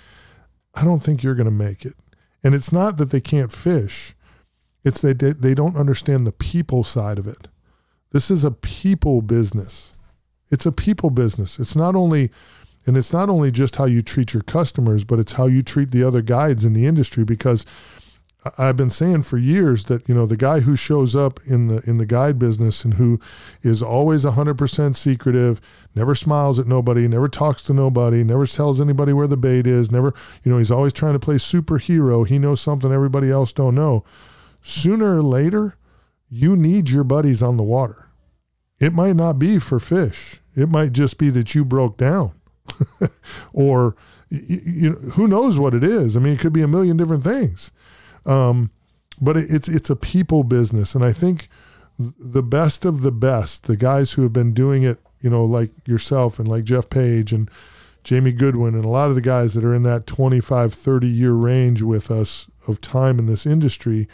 I 0.76 0.84
don't 0.84 1.02
think 1.02 1.22
you're 1.22 1.36
going 1.36 1.46
to 1.46 1.52
make 1.52 1.86
it. 1.86 1.94
And 2.44 2.56
it's 2.56 2.72
not 2.72 2.98
that 2.98 3.12
they 3.12 3.22
can't 3.22 3.52
fish. 3.52 4.16
It's 4.84 5.02
they, 5.02 5.14
they 5.14 5.54
don't 5.54 5.78
understand 5.78 6.28
the 6.28 6.32
people 6.32 6.84
side 6.84 7.18
of 7.18 7.28
it. 7.28 7.48
This 8.12 8.30
is 8.30 8.44
a 8.44 8.52
people 8.52 9.22
business. 9.22 9.94
It's 10.52 10.66
a 10.66 10.72
people 10.72 11.10
business. 11.10 11.60
It's 11.60 11.76
not 11.76 11.96
only 11.96 12.32
and 12.86 12.98
it's 12.98 13.14
not 13.14 13.30
only 13.30 13.50
just 13.50 13.78
how 13.78 13.86
you 13.86 14.02
treat 14.02 14.34
your 14.34 14.44
customers, 14.44 15.04
but 15.04 15.20
it's 15.20 15.34
how 15.34 15.46
you 15.46 15.64
treat 15.64 15.92
the 15.92 16.04
other 16.04 16.22
guides 16.22 16.66
in 16.66 16.74
the 16.74 16.86
industry 16.86 17.24
because 17.24 17.66
I've 18.58 18.76
been 18.76 18.90
saying 18.90 19.24
for 19.24 19.38
years 19.38 19.86
that 19.86 20.08
you 20.10 20.14
know 20.14 20.26
the 20.26 20.38
guy 20.38 20.60
who 20.60 20.76
shows 20.76 21.16
up 21.16 21.40
in 21.48 21.68
the 21.68 21.82
in 21.88 21.98
the 21.98 22.06
guide 22.06 22.38
business 22.38 22.84
and 22.84 22.96
who 22.96 23.20
is 23.62 23.82
always 23.82 24.26
100% 24.26 24.96
secretive, 24.96 25.62
never 25.96 26.14
smiles 26.14 26.60
at 26.60 26.68
nobody, 26.68 27.08
never 27.08 27.30
talks 27.30 27.62
to 27.64 27.74
nobody, 27.74 28.24
never 28.24 28.46
tells 28.46 28.82
anybody 28.82 29.14
where 29.14 29.28
the 29.28 29.38
bait 29.38 29.66
is, 29.66 29.92
never 29.92 30.14
you 30.44 30.52
know 30.52 30.58
he's 30.58 30.72
always 30.72 30.94
trying 30.94 31.14
to 31.14 31.20
play 31.20 31.36
superhero. 31.36 32.28
He 32.28 32.38
knows 32.38 32.60
something 32.60 32.92
everybody 32.92 33.32
else 33.32 33.54
don't 33.54 33.76
know. 33.76 34.04
Sooner 34.64 35.18
or 35.18 35.22
later, 35.22 35.78
you 36.30 36.56
need 36.56 36.90
your 36.90 37.04
buddies 37.04 37.44
on 37.44 37.58
the 37.58 37.64
water. 37.64 38.10
It 38.80 38.94
might 38.94 39.16
not 39.16 39.38
be 39.38 39.60
for 39.60 39.80
fish. 39.80 40.42
It 40.56 40.70
might 40.70 40.94
just 40.94 41.20
be 41.20 41.30
that 41.30 41.54
you 41.54 41.64
broke 41.64 41.98
down. 41.98 42.34
or 43.54 43.96
you 44.30 44.90
know, 44.90 44.96
who 45.12 45.28
knows 45.28 45.60
what 45.60 45.74
it 45.76 45.84
is. 45.84 46.18
I 46.18 46.20
mean, 46.20 46.34
it 46.34 46.40
could 46.40 46.54
be 46.54 46.64
a 46.64 46.68
million 46.68 46.98
different 46.98 47.24
things. 47.24 47.72
Um, 48.26 48.72
but 49.22 49.38
it, 49.38 49.52
it's 49.52 49.68
it's 49.68 49.90
a 49.90 49.96
people 49.96 50.44
business, 50.44 50.96
and 50.96 51.06
I 51.06 51.14
think 51.14 51.50
the 52.00 52.42
best 52.42 52.86
of 52.86 53.02
the 53.02 53.12
best, 53.12 53.68
the 53.68 53.78
guys 53.78 54.14
who 54.14 54.24
have 54.24 54.34
been 54.34 54.54
doing 54.54 54.84
it, 54.84 55.00
you 55.22 55.30
know, 55.30 55.46
like 55.46 55.72
yourself 55.88 56.40
and 56.40 56.48
like 56.48 56.64
Jeff 56.64 56.90
Page 56.90 57.32
and 57.32 57.50
Jamie 58.04 58.34
Goodwin 58.34 58.76
and 58.76 58.86
a 58.86 58.90
lot 58.90 59.10
of 59.10 59.16
the 59.16 59.22
guys 59.22 59.54
that 59.54 59.64
are 59.64 59.74
in 59.74 59.84
that 59.84 60.08
25, 60.08 60.74
30 60.74 61.08
year 61.08 61.34
range 61.34 61.82
with 61.82 62.10
us 62.10 62.50
of 62.68 62.82
time 62.82 63.20
in 63.20 63.28
this 63.28 63.46
industry, 63.46 64.08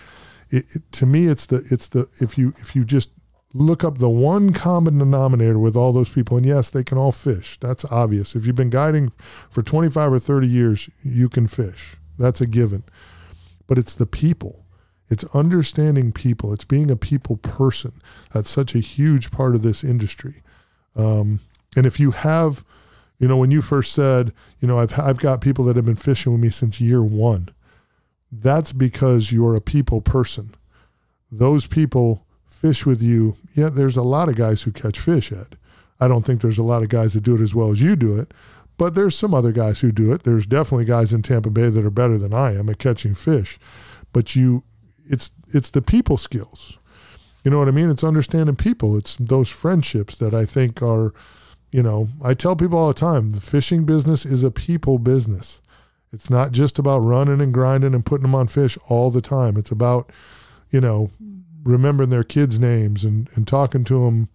it, 0.49 0.65
it, 0.75 0.91
to 0.93 1.05
me, 1.05 1.27
it's 1.27 1.45
the 1.45 1.65
it's 1.69 1.87
the 1.87 2.09
if 2.19 2.37
you 2.37 2.53
if 2.57 2.75
you 2.75 2.83
just 2.83 3.11
look 3.53 3.83
up 3.83 3.97
the 3.97 4.09
one 4.09 4.53
common 4.53 4.99
denominator 4.99 5.59
with 5.59 5.75
all 5.75 5.93
those 5.93 6.09
people, 6.09 6.37
and 6.37 6.45
yes, 6.45 6.69
they 6.69 6.83
can 6.83 6.97
all 6.97 7.11
fish. 7.11 7.57
That's 7.57 7.85
obvious. 7.85 8.35
If 8.35 8.45
you've 8.45 8.55
been 8.55 8.69
guiding 8.69 9.11
for 9.49 9.63
25 9.63 10.13
or 10.13 10.19
30 10.19 10.47
years, 10.47 10.89
you 11.03 11.29
can 11.29 11.47
fish. 11.47 11.95
That's 12.17 12.41
a 12.41 12.45
given. 12.45 12.83
But 13.67 13.77
it's 13.77 13.95
the 13.95 14.05
people. 14.05 14.65
It's 15.09 15.23
understanding 15.35 16.11
people. 16.11 16.53
It's 16.53 16.65
being 16.65 16.91
a 16.91 16.95
people 16.95 17.37
person. 17.37 17.93
That's 18.33 18.49
such 18.49 18.75
a 18.75 18.79
huge 18.79 19.31
part 19.31 19.55
of 19.55 19.63
this 19.63 19.83
industry. 19.83 20.43
Um, 20.95 21.39
and 21.75 21.85
if 21.85 21.99
you 21.99 22.11
have, 22.11 22.63
you 23.17 23.27
know, 23.27 23.37
when 23.37 23.51
you 23.51 23.61
first 23.61 23.93
said, 23.93 24.31
you 24.59 24.67
know, 24.67 24.79
I've 24.79 24.97
I've 24.99 25.19
got 25.19 25.41
people 25.41 25.65
that 25.65 25.75
have 25.75 25.85
been 25.85 25.95
fishing 25.95 26.31
with 26.31 26.41
me 26.41 26.49
since 26.49 26.79
year 26.79 27.03
one. 27.03 27.49
That's 28.31 28.73
because 28.73 29.31
you're 29.31 29.55
a 29.55 29.61
people 29.61 30.01
person. 30.01 30.55
Those 31.31 31.67
people 31.67 32.25
fish 32.47 32.85
with 32.85 33.01
you. 33.01 33.37
Yeah, 33.53 33.69
there's 33.69 33.97
a 33.97 34.03
lot 34.03 34.29
of 34.29 34.35
guys 34.35 34.63
who 34.63 34.71
catch 34.71 34.99
fish, 34.99 35.31
Ed. 35.31 35.57
I 35.99 36.07
don't 36.07 36.25
think 36.25 36.41
there's 36.41 36.57
a 36.57 36.63
lot 36.63 36.83
of 36.83 36.89
guys 36.89 37.13
that 37.13 37.23
do 37.23 37.35
it 37.35 37.41
as 37.41 37.55
well 37.55 37.71
as 37.71 37.81
you 37.81 37.95
do 37.95 38.17
it, 38.17 38.33
but 38.77 38.95
there's 38.95 39.17
some 39.17 39.33
other 39.33 39.51
guys 39.51 39.81
who 39.81 39.91
do 39.91 40.13
it. 40.13 40.23
There's 40.23 40.45
definitely 40.45 40.85
guys 40.85 41.11
in 41.11 41.21
Tampa 41.21 41.49
Bay 41.49 41.69
that 41.69 41.85
are 41.85 41.89
better 41.89 42.17
than 42.17 42.33
I 42.33 42.55
am 42.55 42.69
at 42.69 42.79
catching 42.79 43.15
fish. 43.15 43.59
But 44.13 44.35
you 44.35 44.63
it's 45.05 45.31
it's 45.47 45.71
the 45.71 45.81
people 45.81 46.17
skills. 46.17 46.77
You 47.43 47.51
know 47.51 47.59
what 47.59 47.67
I 47.67 47.71
mean? 47.71 47.89
It's 47.89 48.03
understanding 48.03 48.55
people. 48.55 48.97
It's 48.97 49.15
those 49.17 49.49
friendships 49.49 50.17
that 50.17 50.33
I 50.33 50.45
think 50.45 50.81
are, 50.81 51.13
you 51.71 51.81
know, 51.81 52.09
I 52.23 52.33
tell 52.33 52.55
people 52.55 52.77
all 52.77 52.89
the 52.89 52.93
time, 52.93 53.31
the 53.31 53.41
fishing 53.41 53.85
business 53.85 54.25
is 54.25 54.43
a 54.43 54.51
people 54.51 54.99
business. 54.99 55.61
It's 56.11 56.29
not 56.29 56.51
just 56.51 56.79
about 56.79 56.99
running 56.99 57.39
and 57.41 57.53
grinding 57.53 57.93
and 57.93 58.05
putting 58.05 58.23
them 58.23 58.35
on 58.35 58.47
fish 58.47 58.77
all 58.87 59.11
the 59.11 59.21
time. 59.21 59.57
It's 59.57 59.71
about, 59.71 60.11
you 60.71 60.81
know, 60.81 61.11
remembering 61.63 62.09
their 62.09 62.23
kids' 62.23 62.59
names 62.59 63.03
and, 63.05 63.29
and 63.35 63.47
talking 63.47 63.83
to 63.85 64.05
them. 64.05 64.29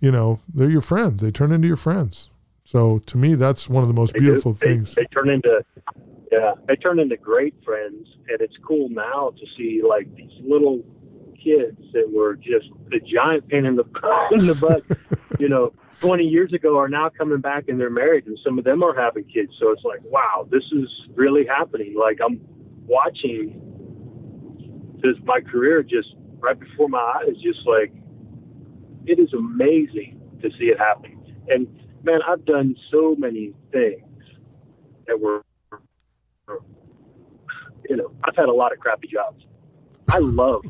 You 0.00 0.10
know, 0.12 0.40
they're 0.52 0.70
your 0.70 0.80
friends. 0.80 1.20
They 1.20 1.30
turn 1.30 1.52
into 1.52 1.68
your 1.68 1.76
friends. 1.76 2.30
So 2.64 3.00
to 3.00 3.18
me, 3.18 3.34
that's 3.34 3.68
one 3.68 3.82
of 3.82 3.88
the 3.88 3.94
most 3.94 4.12
They 4.14 4.20
beautiful 4.20 4.52
do. 4.52 4.58
They- 4.60 4.66
things. 4.74 4.94
They, 4.94 5.04
turn 5.06 5.28
into, 5.28 5.64
yeah, 6.32 6.52
they 6.66 6.76
turn 6.76 6.98
into 6.98 7.16
great 7.16 7.54
friends, 7.64 8.06
and 8.28 8.40
it's 8.40 8.56
cool 8.66 8.88
now 8.90 9.32
to 9.38 9.46
see 9.56 9.82
like 9.86 10.14
these 10.14 10.30
little 10.42 10.82
kids 11.48 11.80
that 11.92 12.10
were 12.12 12.34
just 12.34 12.66
a 12.92 13.00
giant 13.00 13.48
pain 13.48 13.64
in 13.64 13.76
the 13.76 13.84
in 14.32 14.46
the 14.46 14.54
butt. 14.54 14.82
you 15.40 15.48
know, 15.48 15.72
20 16.00 16.24
years 16.24 16.52
ago 16.52 16.78
are 16.78 16.88
now 16.88 17.08
coming 17.08 17.40
back 17.40 17.68
and 17.68 17.80
they're 17.80 17.90
married, 17.90 18.26
and 18.26 18.38
some 18.44 18.58
of 18.58 18.64
them 18.64 18.82
are 18.82 18.94
having 18.94 19.24
kids. 19.24 19.52
So 19.60 19.70
it's 19.70 19.84
like, 19.84 20.00
wow, 20.04 20.46
this 20.50 20.64
is 20.72 20.88
really 21.14 21.46
happening. 21.46 21.94
Like 21.98 22.18
I'm 22.24 22.40
watching 22.86 23.60
this 25.02 25.14
my 25.24 25.40
career 25.40 25.82
just 25.82 26.08
right 26.40 26.58
before 26.58 26.88
my 26.88 26.98
eyes, 26.98 27.36
just 27.42 27.66
like 27.66 27.92
it 29.06 29.18
is 29.18 29.32
amazing 29.32 30.20
to 30.42 30.50
see 30.58 30.66
it 30.66 30.78
happening. 30.78 31.18
And 31.48 31.66
man, 32.02 32.20
I've 32.26 32.44
done 32.44 32.76
so 32.90 33.14
many 33.18 33.52
things 33.72 34.04
that 35.06 35.18
were, 35.18 35.42
you 37.88 37.96
know, 37.96 38.10
I've 38.24 38.36
had 38.36 38.48
a 38.48 38.52
lot 38.52 38.72
of 38.72 38.78
crappy 38.78 39.08
jobs. 39.08 39.44
I 40.10 40.18
love, 40.18 40.62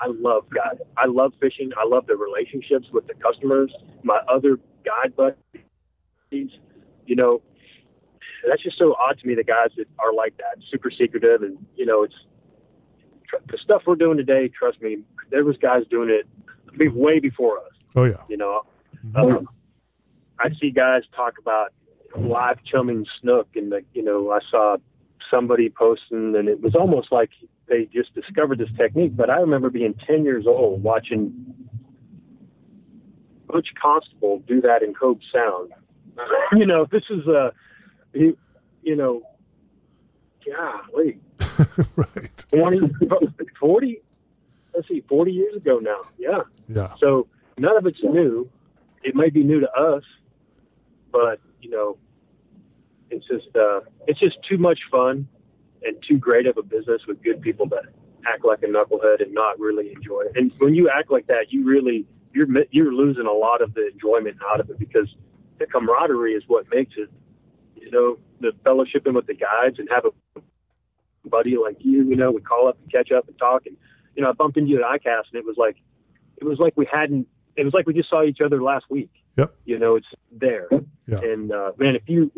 I 0.00 0.06
love 0.06 0.48
guide. 0.50 0.78
I 0.96 1.06
love 1.06 1.32
fishing. 1.40 1.70
I 1.76 1.86
love 1.86 2.06
the 2.06 2.16
relationships 2.16 2.86
with 2.92 3.06
the 3.06 3.14
customers, 3.14 3.72
my 4.02 4.20
other 4.28 4.58
guide 4.84 5.16
buddies. 5.16 6.50
You 7.06 7.16
know, 7.16 7.42
that's 8.46 8.62
just 8.62 8.78
so 8.78 8.94
odd 8.94 9.18
to 9.18 9.26
me. 9.26 9.34
The 9.34 9.44
guys 9.44 9.70
that 9.76 9.86
are 9.98 10.12
like 10.12 10.36
that, 10.38 10.62
super 10.70 10.90
secretive, 10.90 11.42
and 11.42 11.58
you 11.76 11.86
know, 11.86 12.02
it's 12.02 12.14
tr- 13.26 13.36
the 13.50 13.58
stuff 13.58 13.82
we're 13.86 13.96
doing 13.96 14.16
today. 14.16 14.48
Trust 14.48 14.80
me, 14.80 14.98
there 15.30 15.44
was 15.44 15.56
guys 15.56 15.82
doing 15.90 16.10
it 16.10 16.26
way 16.94 17.18
before 17.18 17.58
us. 17.58 17.72
Oh 17.96 18.04
yeah. 18.04 18.22
You 18.28 18.36
know, 18.36 18.62
um, 19.14 19.48
I 20.38 20.50
see 20.60 20.70
guys 20.70 21.02
talk 21.14 21.34
about 21.38 21.72
live 22.16 22.58
chumming 22.64 23.06
snook, 23.20 23.48
and 23.56 23.72
the, 23.72 23.82
you 23.94 24.02
know, 24.02 24.30
I 24.30 24.40
saw 24.50 24.76
somebody 25.30 25.70
posting, 25.70 26.36
and 26.36 26.48
it 26.48 26.60
was 26.60 26.74
almost 26.74 27.10
like 27.12 27.30
they 27.68 27.86
just 27.86 28.14
discovered 28.14 28.58
this 28.58 28.70
technique. 28.76 29.16
But 29.16 29.30
I 29.30 29.36
remember 29.36 29.70
being 29.70 29.94
ten 30.06 30.24
years 30.24 30.46
old 30.46 30.82
watching 30.82 31.54
Butch 33.48 33.68
Constable 33.80 34.42
do 34.46 34.60
that 34.60 34.82
in 34.82 34.94
Hobe 34.94 35.20
Sound. 35.32 35.72
you 36.52 36.66
know, 36.66 36.86
this 36.90 37.04
is 37.10 37.26
a, 37.26 37.52
you, 38.12 38.36
you 38.82 38.96
know, 38.96 39.22
golly, 40.46 41.18
right. 41.96 42.44
20, 42.52 42.90
40, 43.58 44.02
let's 44.74 44.88
see, 44.88 45.04
40 45.08 45.32
years 45.32 45.56
ago 45.56 45.78
now. 45.78 46.00
Yeah. 46.18 46.40
Yeah. 46.68 46.94
So 47.00 47.26
none 47.58 47.76
of 47.76 47.86
it's 47.86 48.02
new. 48.02 48.48
It 49.02 49.14
may 49.14 49.30
be 49.30 49.42
new 49.44 49.60
to 49.60 49.70
us, 49.72 50.02
but 51.12 51.40
you 51.62 51.70
know, 51.70 51.96
it's 53.10 53.26
just 53.26 53.54
uh, 53.56 53.80
it's 54.06 54.20
just 54.20 54.36
too 54.48 54.58
much 54.58 54.80
fun 54.90 55.28
and 55.84 55.96
too 56.06 56.18
great 56.18 56.46
of 56.46 56.56
a 56.56 56.62
business 56.62 57.02
with 57.06 57.22
good 57.22 57.40
people 57.40 57.66
that 57.68 57.84
act 58.26 58.44
like 58.44 58.62
a 58.62 58.66
knucklehead 58.66 59.22
and 59.22 59.32
not 59.32 59.58
really 59.58 59.92
enjoy 59.92 60.22
it. 60.22 60.32
And 60.36 60.52
when 60.58 60.74
you 60.74 60.88
act 60.88 61.10
like 61.10 61.26
that, 61.28 61.46
you 61.50 61.64
really 61.64 62.06
you're 62.32 62.46
you're 62.70 62.92
losing 62.92 63.26
a 63.26 63.32
lot 63.32 63.62
of 63.62 63.74
the 63.74 63.88
enjoyment 63.88 64.36
out 64.50 64.60
of 64.60 64.70
it 64.70 64.78
because 64.78 65.08
the 65.58 65.66
camaraderie 65.66 66.34
is 66.34 66.44
what 66.46 66.66
makes 66.72 66.94
it. 66.96 67.10
You 67.74 67.90
know, 67.90 68.18
the 68.40 68.52
fellowshipping 68.64 69.14
with 69.14 69.26
the 69.26 69.34
guides 69.34 69.78
and 69.78 69.88
have 69.90 70.04
a 70.04 70.40
buddy 71.28 71.56
like 71.56 71.76
you. 71.80 72.04
You 72.04 72.16
know, 72.16 72.30
we 72.30 72.40
call 72.40 72.68
up 72.68 72.78
and 72.82 72.92
catch 72.92 73.12
up 73.12 73.28
and 73.28 73.38
talk. 73.38 73.66
And 73.66 73.76
you 74.14 74.22
know, 74.22 74.30
I 74.30 74.32
bumped 74.32 74.56
into 74.56 74.70
you 74.70 74.82
at 74.82 75.00
ICAST, 75.00 75.32
and 75.32 75.40
it 75.40 75.44
was 75.44 75.56
like 75.56 75.76
it 76.36 76.44
was 76.44 76.58
like 76.58 76.74
we 76.76 76.86
hadn't. 76.90 77.26
It 77.56 77.64
was 77.64 77.74
like 77.74 77.86
we 77.86 77.94
just 77.94 78.10
saw 78.10 78.22
each 78.22 78.40
other 78.44 78.62
last 78.62 78.86
week. 78.90 79.10
Yep. 79.36 79.54
You 79.64 79.78
know, 79.78 79.96
it's 79.96 80.06
there. 80.32 80.68
Yeah. 81.06 81.18
And 81.18 81.52
uh, 81.52 81.72
man, 81.78 81.96
if 81.96 82.02
you 82.06 82.30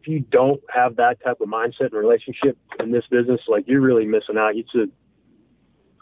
if 0.00 0.06
you 0.06 0.20
don't 0.20 0.60
have 0.72 0.96
that 0.96 1.22
type 1.24 1.40
of 1.40 1.48
mindset 1.48 1.90
and 1.92 1.94
relationship 1.94 2.56
in 2.78 2.92
this 2.92 3.04
business, 3.10 3.40
like 3.48 3.66
you're 3.66 3.80
really 3.80 4.06
missing 4.06 4.36
out. 4.38 4.54
It's 4.54 4.74
a 4.74 4.86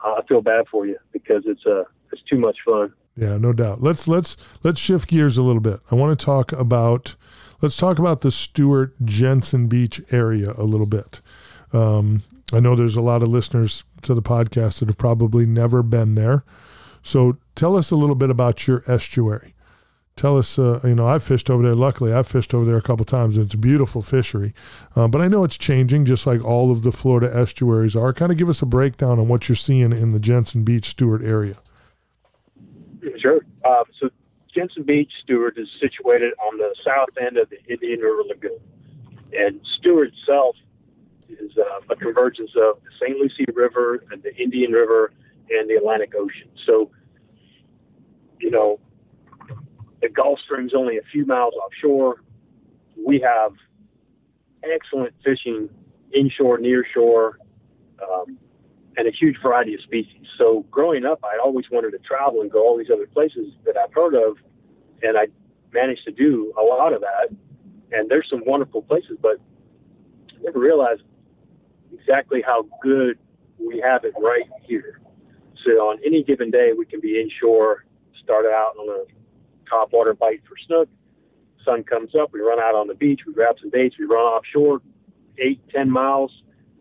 I 0.04 0.20
feel 0.28 0.42
bad 0.42 0.66
for 0.70 0.86
you 0.86 0.98
because 1.12 1.44
it's 1.46 1.64
uh 1.66 1.84
it's 2.12 2.22
too 2.30 2.38
much 2.38 2.58
fun. 2.64 2.92
Yeah, 3.16 3.38
no 3.38 3.52
doubt. 3.52 3.82
Let's 3.82 4.06
let's 4.06 4.36
let's 4.62 4.80
shift 4.80 5.08
gears 5.08 5.38
a 5.38 5.42
little 5.42 5.60
bit. 5.60 5.80
I 5.90 5.94
want 5.94 6.18
to 6.18 6.24
talk 6.24 6.52
about 6.52 7.16
let's 7.62 7.76
talk 7.76 7.98
about 7.98 8.20
the 8.20 8.30
Stuart 8.30 8.94
Jensen 9.04 9.66
Beach 9.66 10.00
area 10.10 10.52
a 10.58 10.64
little 10.64 10.86
bit. 10.86 11.22
Um, 11.72 12.22
I 12.52 12.60
know 12.60 12.76
there's 12.76 12.96
a 12.96 13.00
lot 13.00 13.22
of 13.22 13.28
listeners 13.28 13.84
to 14.02 14.14
the 14.14 14.22
podcast 14.22 14.78
that 14.80 14.88
have 14.88 14.98
probably 14.98 15.46
never 15.46 15.82
been 15.82 16.14
there. 16.14 16.44
So 17.02 17.38
tell 17.54 17.76
us 17.76 17.90
a 17.90 17.96
little 17.96 18.14
bit 18.14 18.30
about 18.30 18.66
your 18.66 18.82
estuary. 18.86 19.54
Tell 20.16 20.38
us, 20.38 20.58
uh, 20.58 20.80
you 20.82 20.94
know, 20.94 21.06
I've 21.06 21.22
fished 21.22 21.50
over 21.50 21.62
there. 21.62 21.74
Luckily, 21.74 22.10
I've 22.10 22.26
fished 22.26 22.54
over 22.54 22.64
there 22.64 22.78
a 22.78 22.82
couple 22.82 23.04
times. 23.04 23.36
It's 23.36 23.52
a 23.52 23.58
beautiful 23.58 24.00
fishery, 24.00 24.54
uh, 24.94 25.08
but 25.08 25.20
I 25.20 25.28
know 25.28 25.44
it's 25.44 25.58
changing, 25.58 26.06
just 26.06 26.26
like 26.26 26.42
all 26.42 26.70
of 26.70 26.80
the 26.80 26.90
Florida 26.90 27.30
estuaries 27.34 27.94
are. 27.94 28.14
Kind 28.14 28.32
of 28.32 28.38
give 28.38 28.48
us 28.48 28.62
a 28.62 28.66
breakdown 28.66 29.18
on 29.18 29.28
what 29.28 29.46
you're 29.46 29.56
seeing 29.56 29.92
in 29.92 30.12
the 30.12 30.18
Jensen 30.18 30.64
Beach 30.64 30.86
Stuart 30.86 31.22
area. 31.22 31.56
Sure. 33.18 33.44
Uh, 33.62 33.84
so 34.00 34.08
Jensen 34.54 34.84
Beach, 34.84 35.12
Stuart, 35.22 35.58
is 35.58 35.68
situated 35.78 36.32
on 36.46 36.56
the 36.56 36.74
south 36.82 37.10
end 37.20 37.36
of 37.36 37.50
the 37.50 37.62
Indian 37.70 38.00
River 38.00 38.22
Lagoon. 38.26 38.58
And 39.34 39.60
Stuart 39.76 40.14
itself 40.18 40.56
is 41.28 41.50
uh, 41.58 41.92
a 41.92 41.96
convergence 41.96 42.52
of 42.56 42.78
the 42.82 42.90
St. 42.98 43.18
Lucie 43.18 43.44
River 43.52 44.02
and 44.10 44.22
the 44.22 44.34
Indian 44.36 44.72
River 44.72 45.12
and 45.50 45.68
the 45.68 45.74
Atlantic 45.74 46.14
Ocean. 46.16 46.48
So, 46.66 46.90
you 48.40 48.50
know, 48.50 48.80
the 50.06 50.12
Gulf 50.12 50.38
Stream's 50.44 50.72
only 50.72 50.98
a 50.98 51.02
few 51.10 51.26
miles 51.26 51.54
offshore. 51.54 52.22
We 53.04 53.18
have 53.20 53.52
excellent 54.62 55.14
fishing 55.24 55.68
inshore, 56.12 56.58
near 56.58 56.86
shore, 56.94 57.40
um, 58.00 58.38
and 58.96 59.08
a 59.08 59.10
huge 59.10 59.36
variety 59.42 59.74
of 59.74 59.80
species. 59.80 60.26
So 60.38 60.64
growing 60.70 61.04
up, 61.04 61.24
I 61.24 61.38
always 61.42 61.64
wanted 61.72 61.90
to 61.90 61.98
travel 61.98 62.40
and 62.40 62.50
go 62.50 62.64
all 62.64 62.78
these 62.78 62.90
other 62.92 63.08
places 63.08 63.52
that 63.64 63.76
I've 63.76 63.92
heard 63.92 64.14
of, 64.14 64.36
and 65.02 65.18
I 65.18 65.26
managed 65.72 66.04
to 66.04 66.12
do 66.12 66.54
a 66.56 66.62
lot 66.62 66.92
of 66.92 67.00
that. 67.00 67.36
And 67.90 68.08
there's 68.08 68.28
some 68.30 68.42
wonderful 68.46 68.82
places, 68.82 69.18
but 69.20 69.38
I 70.30 70.42
never 70.44 70.60
realized 70.60 71.02
exactly 71.92 72.42
how 72.46 72.68
good 72.80 73.18
we 73.58 73.80
have 73.80 74.04
it 74.04 74.14
right 74.20 74.48
here. 74.62 75.00
So 75.64 75.72
on 75.90 75.98
any 76.06 76.22
given 76.22 76.52
day, 76.52 76.74
we 76.78 76.86
can 76.86 77.00
be 77.00 77.20
inshore, 77.20 77.86
start 78.22 78.46
out 78.46 78.76
on 78.78 79.00
a 79.00 79.15
top 79.68 79.92
water 79.92 80.14
bite 80.14 80.42
for 80.48 80.56
snook. 80.66 80.88
Sun 81.64 81.84
comes 81.84 82.14
up, 82.14 82.32
we 82.32 82.40
run 82.40 82.60
out 82.60 82.74
on 82.74 82.86
the 82.86 82.94
beach, 82.94 83.22
we 83.26 83.32
grab 83.32 83.56
some 83.60 83.70
baits, 83.70 83.96
we 83.98 84.04
run 84.04 84.20
offshore, 84.20 84.80
eight, 85.38 85.60
ten 85.70 85.90
miles, 85.90 86.30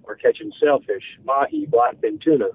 we're 0.04 0.15
catching 0.15 0.51
sailfish, 0.62 1.04
mahi, 1.24 1.65
blackfin 1.65 2.22
tuna. 2.22 2.50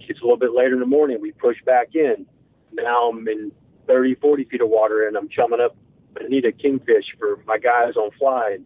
It's 0.00 0.20
a 0.20 0.22
little 0.24 0.38
bit 0.38 0.52
later 0.52 0.74
in 0.74 0.80
the 0.80 0.86
morning, 0.86 1.20
we 1.20 1.30
push 1.32 1.56
back 1.64 1.94
in. 1.94 2.26
Now 2.72 3.10
I'm 3.10 3.26
in 3.28 3.52
30, 3.86 4.16
40 4.16 4.44
feet 4.44 4.60
of 4.60 4.68
water 4.68 5.06
and 5.06 5.16
I'm 5.16 5.28
chumming 5.28 5.60
up 5.60 5.76
Bonita 6.14 6.52
kingfish 6.52 7.04
for 7.18 7.42
my 7.46 7.58
guys 7.58 7.96
on 7.96 8.10
fly. 8.18 8.58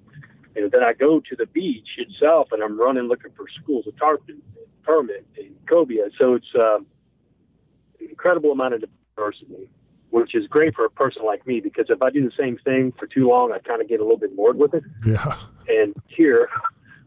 And 0.57 0.71
then 0.73 0.83
I 0.83 0.95
go 0.95 1.21
to 1.21 1.37
the 1.37 1.47
beach 1.47 1.89
itself, 1.99 2.49
and 2.51 2.63
I'm 2.63 2.81
running 2.81 3.05
looking 3.05 3.31
for 3.37 3.45
schools 3.63 3.87
of 3.87 3.97
tarpon, 3.99 4.41
permit, 4.83 5.27
and 5.37 5.55
cobia. 5.67 6.11
So 6.19 6.35
it's 6.35 6.47
um, 6.55 6.87
an 8.01 8.09
incredible 8.09 8.53
amount 8.53 8.75
of 8.75 8.85
diversity, 9.15 9.69
which 10.17 10.35
is 10.35 10.47
great 10.47 10.75
for 10.75 10.87
a 10.87 10.91
person 10.91 11.23
like 11.27 11.47
me 11.47 11.61
because 11.61 11.85
if 11.91 12.01
I 12.01 12.09
do 12.09 12.25
the 12.25 12.35
same 12.39 12.57
thing 12.65 12.91
for 12.99 13.07
too 13.07 13.29
long, 13.29 13.53
I 13.53 13.59
kind 13.59 13.83
of 13.83 13.89
get 13.89 14.01
a 14.01 14.03
little 14.03 14.17
bit 14.17 14.35
bored 14.35 14.57
with 14.57 14.73
it. 14.73 14.83
Yeah. 15.05 15.37
And 15.69 15.95
here, 16.07 16.49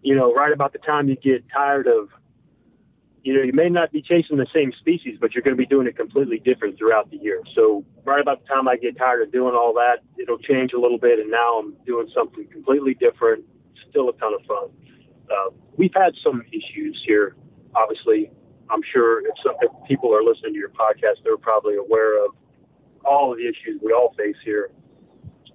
you 0.03 0.15
know, 0.15 0.31
right 0.31 0.53
about 0.53 0.73
the 0.73 0.79
time 0.79 1.09
you 1.09 1.15
get 1.15 1.43
tired 1.49 1.87
of 1.87 2.09
you 3.23 3.33
know, 3.33 3.41
you 3.41 3.51
may 3.51 3.67
not 3.67 3.91
be 3.91 4.01
chasing 4.01 4.37
the 4.37 4.45
same 4.53 4.71
species, 4.79 5.17
but 5.19 5.33
you're 5.33 5.41
going 5.41 5.55
to 5.55 5.57
be 5.57 5.65
doing 5.65 5.87
it 5.87 5.97
completely 5.97 6.39
different 6.39 6.77
throughout 6.77 7.09
the 7.09 7.17
year. 7.17 7.41
So 7.55 7.83
right 8.05 8.21
about 8.21 8.43
the 8.43 8.47
time 8.47 8.67
I 8.67 8.77
get 8.77 8.97
tired 8.97 9.23
of 9.23 9.31
doing 9.31 9.55
all 9.55 9.73
that, 9.73 10.03
it'll 10.17 10.37
change 10.37 10.73
a 10.73 10.79
little 10.79 10.99
bit, 10.99 11.19
and 11.19 11.31
now 11.31 11.59
I'm 11.59 11.73
doing 11.85 12.09
something 12.13 12.45
completely 12.51 12.93
different. 12.93 13.43
Still 13.89 14.09
a 14.09 14.13
ton 14.13 14.33
of 14.35 14.45
fun. 14.45 14.69
Uh, 15.29 15.49
we've 15.77 15.93
had 15.95 16.13
some 16.23 16.43
issues 16.51 17.01
here. 17.05 17.35
Obviously, 17.75 18.29
I'm 18.69 18.81
sure 18.93 19.25
if, 19.25 19.33
some, 19.43 19.55
if 19.61 19.71
people 19.87 20.15
are 20.15 20.23
listening 20.23 20.53
to 20.53 20.59
your 20.59 20.69
podcast, 20.69 21.23
they're 21.23 21.37
probably 21.37 21.75
aware 21.75 22.23
of 22.23 22.31
all 23.05 23.31
of 23.31 23.37
the 23.37 23.47
issues 23.47 23.79
we 23.81 23.93
all 23.93 24.13
face 24.17 24.35
here 24.43 24.71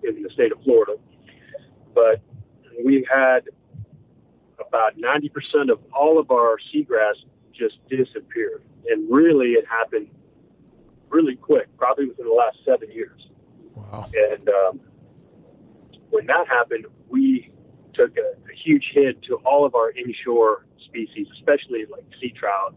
in 0.03 0.23
the 0.23 0.31
state 0.31 0.53
of 0.53 0.63
Florida. 0.63 0.97
But 1.95 2.21
we've 2.85 3.07
had 3.13 3.49
about 4.59 4.97
90% 4.97 5.71
of 5.71 5.79
all 5.93 6.19
of 6.19 6.31
our 6.31 6.57
seagrass 6.73 7.15
just 7.53 7.77
disappeared. 7.89 8.65
And 8.89 9.11
really, 9.11 9.53
it 9.53 9.67
happened 9.67 10.09
really 11.09 11.37
quick, 11.37 11.69
probably 11.79 12.07
within 12.07 12.27
the 12.27 12.33
last 12.33 12.59
seven 12.65 12.91
years. 12.91 13.29
Wow. 13.75 14.11
And 14.13 14.49
um, 14.49 14.81
when 16.11 16.27
that 16.27 16.47
happened, 16.49 16.87
we 17.09 17.53
took 17.95 18.17
a, 18.17 18.21
a, 18.21 18.55
huge 18.65 18.91
hit 18.93 19.23
to 19.23 19.37
all 19.45 19.65
of 19.65 19.75
our 19.75 19.93
inshore 19.93 20.67
species, 20.85 21.29
especially 21.39 21.85
like 21.91 22.05
sea 22.21 22.33
trout. 22.37 22.75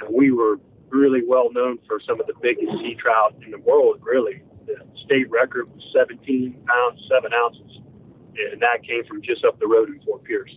And 0.00 0.14
we 0.14 0.30
were 0.30 0.60
really 0.94 1.22
well 1.26 1.50
known 1.52 1.78
for 1.86 1.98
some 2.06 2.20
of 2.20 2.26
the 2.26 2.34
biggest 2.40 2.70
sea 2.78 2.94
trout 2.94 3.34
in 3.44 3.50
the 3.50 3.58
world, 3.58 4.00
really. 4.02 4.42
The 4.66 4.76
state 5.04 5.28
record 5.30 5.68
was 5.74 5.82
17 5.92 6.64
pounds, 6.66 7.00
7 7.10 7.32
ounces. 7.34 7.80
And 8.52 8.62
that 8.62 8.82
came 8.86 9.04
from 9.04 9.20
just 9.22 9.44
up 9.44 9.58
the 9.58 9.66
road 9.66 9.88
in 9.88 10.00
Fort 10.02 10.24
Pierce. 10.24 10.54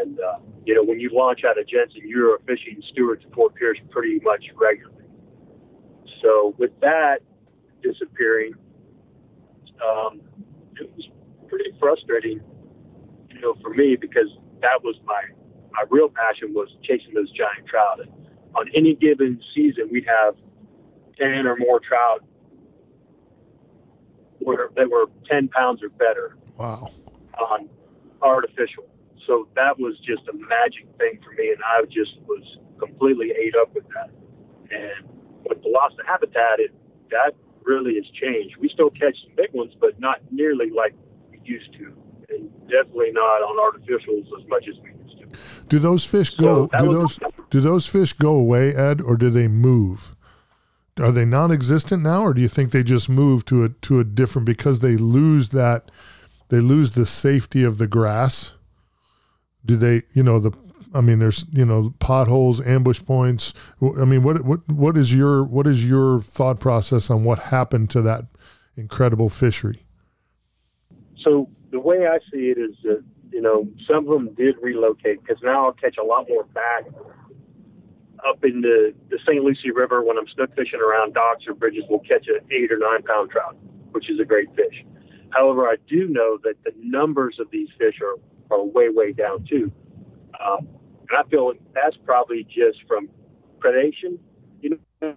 And, 0.00 0.20
uh, 0.20 0.36
you 0.64 0.74
know, 0.74 0.84
when 0.84 1.00
you 1.00 1.10
launch 1.12 1.40
out 1.44 1.58
of 1.58 1.66
Jensen, 1.66 2.02
you're 2.04 2.38
fishing 2.40 2.80
Stuart 2.90 3.22
to 3.22 3.28
Fort 3.30 3.54
Pierce 3.54 3.78
pretty 3.90 4.20
much 4.22 4.44
regularly. 4.54 5.04
So 6.22 6.54
with 6.58 6.78
that 6.80 7.20
disappearing, 7.82 8.52
um, 9.84 10.20
it 10.76 10.90
was 10.94 11.08
pretty 11.48 11.72
frustrating, 11.80 12.40
you 13.30 13.40
know, 13.40 13.54
for 13.62 13.70
me 13.70 13.96
because 13.96 14.28
that 14.60 14.82
was 14.84 14.96
my 15.04 15.22
my 15.72 15.84
real 15.88 16.08
passion 16.08 16.52
was 16.52 16.68
chasing 16.82 17.14
those 17.14 17.30
giant 17.30 17.66
trout. 17.66 18.00
And 18.00 18.10
on 18.54 18.68
any 18.74 18.94
given 18.94 19.40
season, 19.54 19.88
we'd 19.90 20.06
have 20.06 20.34
ten 21.18 21.46
or 21.46 21.56
more 21.56 21.80
trout 21.80 22.24
where 24.40 24.70
that 24.76 24.90
were 24.90 25.06
ten 25.28 25.48
pounds 25.48 25.82
or 25.82 25.88
better. 25.90 26.36
Wow. 26.56 26.90
On 27.38 27.68
artificial. 28.22 28.84
So 29.26 29.48
that 29.54 29.78
was 29.78 29.98
just 29.98 30.22
a 30.28 30.32
magic 30.32 30.86
thing 30.98 31.20
for 31.22 31.32
me, 31.32 31.50
and 31.50 31.62
I 31.64 31.84
just 31.84 32.20
was 32.26 32.42
completely 32.78 33.30
ate 33.30 33.54
up 33.60 33.74
with 33.74 33.84
that. 33.94 34.10
And 34.70 35.08
with 35.48 35.62
the 35.62 35.68
loss 35.68 35.92
of 35.98 36.06
habitat, 36.06 36.58
it 36.58 36.72
that 37.10 37.34
really 37.64 37.94
has 37.96 38.06
changed. 38.20 38.56
We 38.56 38.68
still 38.68 38.90
catch 38.90 39.16
some 39.22 39.32
big 39.36 39.52
ones, 39.52 39.72
but 39.78 40.00
not 40.00 40.20
nearly 40.30 40.70
like 40.70 40.94
we 41.30 41.40
used 41.44 41.72
to, 41.74 41.92
and 42.30 42.50
definitely 42.68 43.12
not 43.12 43.42
on 43.42 43.56
artificials 43.58 44.26
as 44.38 44.46
much 44.48 44.66
as 44.68 44.74
we. 44.82 44.90
Do 45.70 45.78
those 45.78 46.04
fish 46.04 46.30
go? 46.30 46.68
So 46.68 46.78
do 46.78 46.92
those 46.92 47.18
do 47.48 47.60
those 47.60 47.86
fish 47.86 48.12
go 48.12 48.34
away, 48.34 48.74
Ed, 48.74 49.00
or 49.00 49.16
do 49.16 49.30
they 49.30 49.48
move? 49.48 50.14
Are 51.00 51.12
they 51.12 51.24
non-existent 51.24 52.02
now, 52.02 52.22
or 52.22 52.34
do 52.34 52.42
you 52.42 52.48
think 52.48 52.72
they 52.72 52.82
just 52.82 53.08
move 53.08 53.46
to 53.46 53.64
a 53.64 53.70
to 53.70 54.00
a 54.00 54.04
different 54.04 54.44
because 54.44 54.80
they 54.80 54.96
lose 54.96 55.48
that 55.50 55.90
they 56.50 56.60
lose 56.60 56.92
the 56.92 57.06
safety 57.06 57.64
of 57.64 57.78
the 57.78 57.86
grass? 57.86 58.52
do 59.64 59.76
they 59.76 60.02
you 60.12 60.22
know 60.22 60.38
the 60.38 60.52
I 60.94 61.00
mean 61.00 61.18
there's 61.18 61.44
you 61.52 61.64
know 61.64 61.94
potholes 61.98 62.60
ambush 62.60 63.02
points 63.04 63.54
I 63.80 64.04
mean 64.04 64.22
what 64.22 64.44
what 64.44 64.68
what 64.68 64.96
is 64.96 65.14
your 65.14 65.44
what 65.44 65.66
is 65.66 65.88
your 65.88 66.20
thought 66.20 66.60
process 66.60 67.10
on 67.10 67.24
what 67.24 67.38
happened 67.38 67.90
to 67.90 68.02
that 68.02 68.24
incredible 68.76 69.30
fishery 69.30 69.84
so 71.24 71.48
the 71.70 71.80
way 71.80 72.06
I 72.06 72.18
see 72.32 72.50
it 72.50 72.58
is 72.58 72.76
that 72.84 73.04
you 73.32 73.40
know 73.40 73.68
some 73.90 74.08
of 74.08 74.12
them 74.12 74.34
did 74.34 74.56
relocate 74.60 75.22
because 75.22 75.42
now 75.42 75.66
I'll 75.66 75.72
catch 75.72 75.96
a 75.98 76.04
lot 76.04 76.28
more 76.28 76.44
back 76.44 76.86
up 78.26 78.44
in 78.44 78.60
the, 78.60 78.92
the 79.08 79.18
St. 79.26 79.42
Lucie 79.42 79.70
River 79.70 80.02
when 80.02 80.18
I'm 80.18 80.28
snook 80.34 80.54
fishing 80.54 80.80
around 80.80 81.14
docks 81.14 81.46
or 81.46 81.54
bridges 81.54 81.84
we'll 81.88 82.00
catch 82.00 82.26
an 82.28 82.40
eight 82.50 82.70
or 82.70 82.78
nine 82.78 83.02
pound 83.02 83.30
trout 83.30 83.56
which 83.92 84.10
is 84.10 84.20
a 84.20 84.24
great 84.24 84.54
fish 84.54 84.84
however 85.30 85.66
I 85.66 85.76
do 85.88 86.06
know 86.08 86.38
that 86.44 86.54
the 86.64 86.72
numbers 86.76 87.38
of 87.40 87.50
these 87.50 87.68
fish 87.78 88.00
are 88.02 88.16
are 88.50 88.64
way, 88.64 88.88
way 88.88 89.12
down 89.12 89.44
too. 89.48 89.72
Um, 90.44 90.68
and 91.08 91.18
I 91.18 91.22
feel 91.28 91.52
that's 91.74 91.96
probably 92.04 92.44
just 92.44 92.78
from 92.86 93.08
predation. 93.58 94.18
You 94.60 94.78
know, 95.00 95.16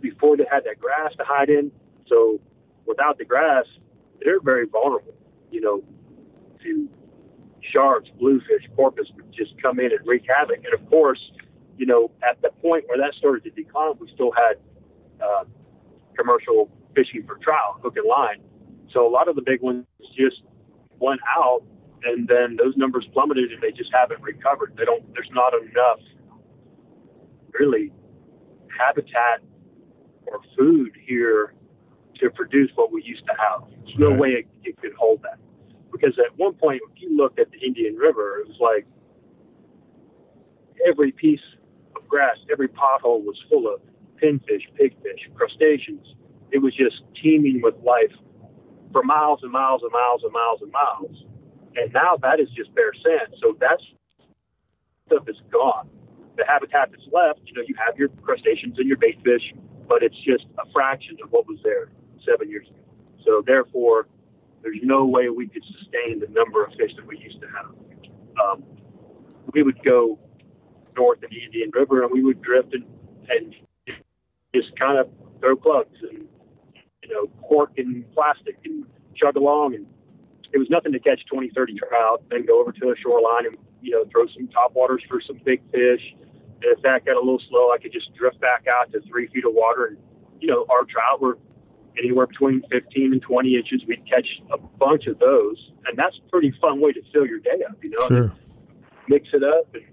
before 0.00 0.36
they 0.36 0.46
had 0.50 0.64
that 0.64 0.80
grass 0.80 1.12
to 1.18 1.24
hide 1.24 1.50
in. 1.50 1.70
So 2.08 2.40
without 2.86 3.18
the 3.18 3.24
grass, 3.24 3.64
they're 4.22 4.40
very 4.40 4.66
vulnerable. 4.66 5.14
You 5.50 5.60
know, 5.60 5.84
sharks, 7.76 8.08
bluefish, 8.18 8.64
porpoise 8.74 9.10
would 9.16 9.30
just 9.32 9.60
come 9.62 9.78
in 9.78 9.86
and 9.86 10.06
wreak 10.06 10.24
havoc. 10.28 10.64
And 10.64 10.74
of 10.74 10.88
course, 10.88 11.20
you 11.76 11.86
know, 11.86 12.10
at 12.28 12.40
the 12.42 12.50
point 12.62 12.84
where 12.88 12.98
that 12.98 13.14
started 13.18 13.44
to 13.44 13.50
decline, 13.50 13.92
we 14.00 14.10
still 14.14 14.32
had 14.32 14.54
uh, 15.22 15.44
commercial 16.16 16.70
fishing 16.94 17.24
for 17.26 17.36
trout, 17.36 17.80
hook 17.82 17.96
and 17.96 18.08
line. 18.08 18.40
So 18.92 19.06
a 19.06 19.10
lot 19.10 19.28
of 19.28 19.36
the 19.36 19.42
big 19.42 19.60
ones 19.60 19.84
just 20.16 20.42
went 20.98 21.20
out 21.36 21.62
and 22.04 22.26
then 22.28 22.56
those 22.56 22.76
numbers 22.76 23.06
plummeted 23.12 23.52
and 23.52 23.60
they 23.60 23.72
just 23.72 23.90
haven't 23.92 24.22
recovered. 24.22 24.74
They 24.76 24.84
don't. 24.84 25.02
There's 25.14 25.30
not 25.32 25.52
enough 25.54 25.98
really 27.58 27.92
habitat 28.78 29.40
or 30.26 30.40
food 30.58 30.92
here 31.06 31.54
to 32.20 32.30
produce 32.30 32.70
what 32.74 32.92
we 32.92 33.02
used 33.02 33.24
to 33.26 33.32
have. 33.38 33.68
There's 33.84 33.98
no 33.98 34.10
right. 34.10 34.20
way 34.20 34.28
it, 34.30 34.46
it 34.62 34.80
could 34.80 34.94
hold 34.94 35.22
that 35.22 35.38
because 35.96 36.18
at 36.18 36.36
one 36.38 36.54
point, 36.54 36.80
if 36.90 37.02
you 37.02 37.16
looked 37.16 37.38
at 37.38 37.50
the 37.50 37.58
Indian 37.58 37.96
River, 37.96 38.38
it 38.40 38.48
was 38.48 38.56
like 38.60 38.86
every 40.86 41.12
piece 41.12 41.40
of 41.96 42.06
grass, 42.08 42.36
every 42.50 42.68
pothole 42.68 43.24
was 43.24 43.36
full 43.48 43.72
of 43.72 43.80
pinfish, 44.22 44.62
pigfish, 44.78 45.34
crustaceans. 45.34 46.14
It 46.50 46.58
was 46.58 46.74
just 46.74 47.02
teeming 47.22 47.60
with 47.62 47.74
life 47.82 48.12
for 48.92 49.02
miles 49.02 49.40
and 49.42 49.52
miles 49.52 49.82
and 49.82 49.92
miles 49.92 50.22
and 50.22 50.32
miles 50.32 50.60
and 50.62 50.72
miles. 50.72 51.24
And 51.76 51.92
now 51.92 52.16
that 52.22 52.40
is 52.40 52.48
just 52.50 52.74
bare 52.74 52.92
sand. 52.94 53.34
So 53.42 53.56
that 53.60 53.78
stuff 55.06 55.28
is 55.28 55.36
gone. 55.50 55.88
The 56.36 56.44
habitat 56.46 56.90
that's 56.90 57.06
left, 57.12 57.40
you 57.44 57.54
know, 57.54 57.62
you 57.66 57.74
have 57.84 57.96
your 57.98 58.08
crustaceans 58.22 58.78
and 58.78 58.86
your 58.86 58.96
bait 58.96 59.18
fish, 59.24 59.54
but 59.88 60.02
it's 60.02 60.16
just 60.16 60.44
a 60.58 60.70
fraction 60.72 61.16
of 61.22 61.30
what 61.32 61.46
was 61.46 61.58
there 61.64 61.88
seven 62.26 62.50
years 62.50 62.68
ago. 62.68 62.80
So 63.24 63.42
therefore, 63.44 64.06
there's 64.62 64.78
no 64.82 65.04
way 65.04 65.28
we 65.28 65.48
could 65.48 65.64
sustain 65.64 66.20
the 66.20 66.28
number 66.30 66.64
of 66.64 66.72
fish 66.74 66.92
that 66.96 67.06
we 67.06 67.18
used 67.18 67.40
to 67.40 67.46
have. 67.48 67.72
Um, 68.42 68.64
we 69.52 69.62
would 69.62 69.82
go 69.84 70.18
north 70.96 71.22
of 71.22 71.30
the 71.30 71.44
Indian 71.44 71.70
River 71.72 72.02
and 72.02 72.10
we 72.12 72.22
would 72.22 72.42
drift 72.42 72.74
and, 72.74 72.84
and 73.28 73.54
just 74.54 74.78
kind 74.78 74.98
of 74.98 75.08
throw 75.40 75.54
plugs 75.56 75.98
and 76.10 76.26
you 77.02 77.08
know 77.12 77.26
cork 77.48 77.72
and 77.76 78.10
plastic 78.12 78.56
and 78.64 78.84
chug 79.14 79.36
along 79.36 79.74
and 79.74 79.86
it 80.52 80.58
was 80.58 80.70
nothing 80.70 80.92
to 80.92 80.98
catch 80.98 81.24
20, 81.26 81.50
30 81.50 81.74
trout, 81.74 82.22
then 82.30 82.46
go 82.46 82.60
over 82.60 82.72
to 82.72 82.90
a 82.90 82.96
shoreline 82.96 83.46
and, 83.46 83.56
you 83.82 83.90
know, 83.90 84.04
throw 84.10 84.26
some 84.28 84.48
top 84.48 84.74
waters 84.74 85.02
for 85.08 85.20
some 85.20 85.38
big 85.44 85.60
fish. 85.70 86.00
And 86.62 86.72
if 86.72 86.80
that 86.82 87.04
got 87.04 87.16
a 87.16 87.20
little 87.20 87.42
slow, 87.48 87.72
I 87.72 87.78
could 87.78 87.92
just 87.92 88.14
drift 88.14 88.40
back 88.40 88.64
out 88.66 88.92
to 88.92 89.00
three 89.02 89.26
feet 89.28 89.44
of 89.44 89.52
water. 89.52 89.86
And, 89.86 89.98
you 90.40 90.48
know, 90.48 90.64
our 90.70 90.84
trout 90.84 91.20
were 91.20 91.38
anywhere 91.98 92.26
between 92.26 92.62
15 92.70 93.12
and 93.12 93.22
20 93.22 93.56
inches. 93.56 93.82
We'd 93.86 94.08
catch 94.08 94.26
a 94.50 94.58
bunch 94.58 95.06
of 95.06 95.18
those. 95.18 95.72
And 95.86 95.96
that's 95.96 96.16
a 96.24 96.30
pretty 96.30 96.52
fun 96.60 96.80
way 96.80 96.92
to 96.92 97.02
fill 97.12 97.26
your 97.26 97.40
day 97.40 97.62
up, 97.68 97.76
you 97.82 97.90
know, 97.90 98.08
sure. 98.08 98.32
mix 99.08 99.28
it 99.32 99.42
up. 99.42 99.74
And 99.74 99.84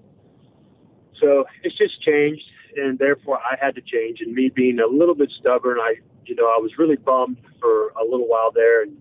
so 1.21 1.45
it's 1.63 1.77
just 1.77 2.01
changed. 2.01 2.43
And 2.75 2.97
therefore, 2.97 3.39
I 3.39 3.55
had 3.63 3.75
to 3.75 3.81
change. 3.81 4.21
And 4.21 4.33
me 4.33 4.49
being 4.49 4.79
a 4.79 4.87
little 4.87 5.15
bit 5.15 5.31
stubborn, 5.39 5.77
I, 5.79 5.95
you 6.25 6.35
know, 6.35 6.45
I 6.45 6.57
was 6.59 6.71
really 6.77 6.95
bummed 6.95 7.37
for 7.61 7.89
a 7.89 8.03
little 8.03 8.27
while 8.27 8.51
there. 8.51 8.81
And 8.81 8.97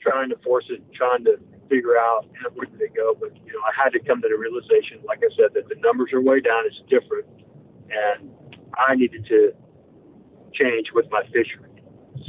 trying 0.00 0.30
to 0.30 0.36
force 0.38 0.66
it, 0.70 0.82
trying 0.94 1.24
to 1.24 1.38
figure 1.68 1.96
out 1.98 2.26
where 2.54 2.66
did 2.66 2.78
they 2.78 2.94
go. 2.94 3.14
But 3.18 3.36
you 3.44 3.52
know, 3.52 3.60
I 3.60 3.72
had 3.82 3.92
to 3.92 4.00
come 4.00 4.22
to 4.22 4.28
the 4.28 4.36
realization, 4.36 5.00
like 5.06 5.18
I 5.18 5.34
said, 5.36 5.54
that 5.54 5.68
the 5.68 5.76
numbers 5.80 6.12
are 6.12 6.20
way 6.20 6.40
down. 6.40 6.64
It's 6.66 6.80
different, 6.88 7.26
and 7.90 8.30
I 8.76 8.94
needed 8.94 9.26
to 9.26 9.52
change 10.54 10.88
with 10.94 11.06
my 11.10 11.22
fishery. 11.26 11.67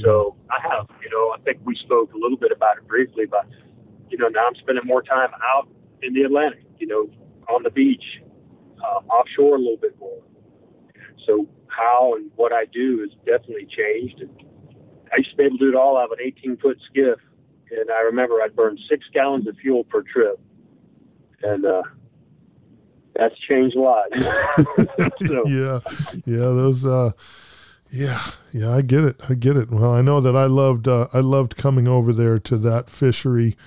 So 0.03 0.35
I 0.49 0.61
have, 0.61 0.87
you 1.01 1.09
know, 1.09 1.33
I 1.35 1.39
think 1.43 1.59
we 1.63 1.75
spoke 1.75 2.13
a 2.13 2.17
little 2.17 2.37
bit 2.37 2.51
about 2.51 2.77
it 2.77 2.87
briefly, 2.87 3.25
but 3.25 3.45
you 4.09 4.17
know, 4.17 4.27
now 4.27 4.47
I'm 4.47 4.55
spending 4.55 4.85
more 4.85 5.01
time 5.01 5.29
out 5.55 5.67
in 6.01 6.13
the 6.13 6.23
Atlantic, 6.23 6.63
you 6.79 6.87
know, 6.87 7.09
on 7.47 7.63
the 7.63 7.69
beach, 7.69 8.03
uh, 8.83 8.99
offshore 9.11 9.55
a 9.55 9.59
little 9.59 9.77
bit 9.77 9.97
more. 9.99 10.21
So 11.25 11.47
how 11.67 12.15
and 12.15 12.31
what 12.35 12.51
I 12.51 12.65
do 12.65 12.99
has 13.01 13.09
definitely 13.25 13.67
changed. 13.67 14.21
And 14.21 14.29
I 15.13 15.17
used 15.17 15.31
to 15.31 15.35
be 15.37 15.43
able 15.45 15.57
to 15.57 15.65
do 15.65 15.69
it 15.69 15.75
all 15.75 15.97
out 15.97 16.05
of 16.05 16.11
an 16.11 16.19
18 16.21 16.57
foot 16.57 16.77
skiff. 16.89 17.19
And 17.71 17.91
I 17.91 18.01
remember 18.01 18.41
I'd 18.41 18.55
burn 18.55 18.77
six 18.89 19.05
gallons 19.13 19.47
of 19.47 19.55
fuel 19.57 19.83
per 19.83 20.01
trip. 20.01 20.39
And, 21.43 21.65
uh, 21.65 21.83
that's 23.15 23.37
changed 23.47 23.75
a 23.75 23.81
lot. 23.81 24.05
so. 25.25 25.43
Yeah. 25.47 25.79
Yeah. 26.25 26.37
Those, 26.37 26.85
uh, 26.85 27.11
yeah, 27.91 28.23
yeah, 28.53 28.71
I 28.71 28.81
get 28.81 29.03
it. 29.03 29.19
I 29.27 29.33
get 29.33 29.57
it. 29.57 29.71
Well, 29.71 29.93
I 29.93 30.01
know 30.01 30.21
that 30.21 30.35
I 30.35 30.45
loved 30.45 30.87
uh, 30.87 31.07
I 31.13 31.19
loved 31.19 31.57
coming 31.57 31.87
over 31.87 32.13
there 32.13 32.39
to 32.39 32.57
that 32.57 32.89
fishery 32.89 33.57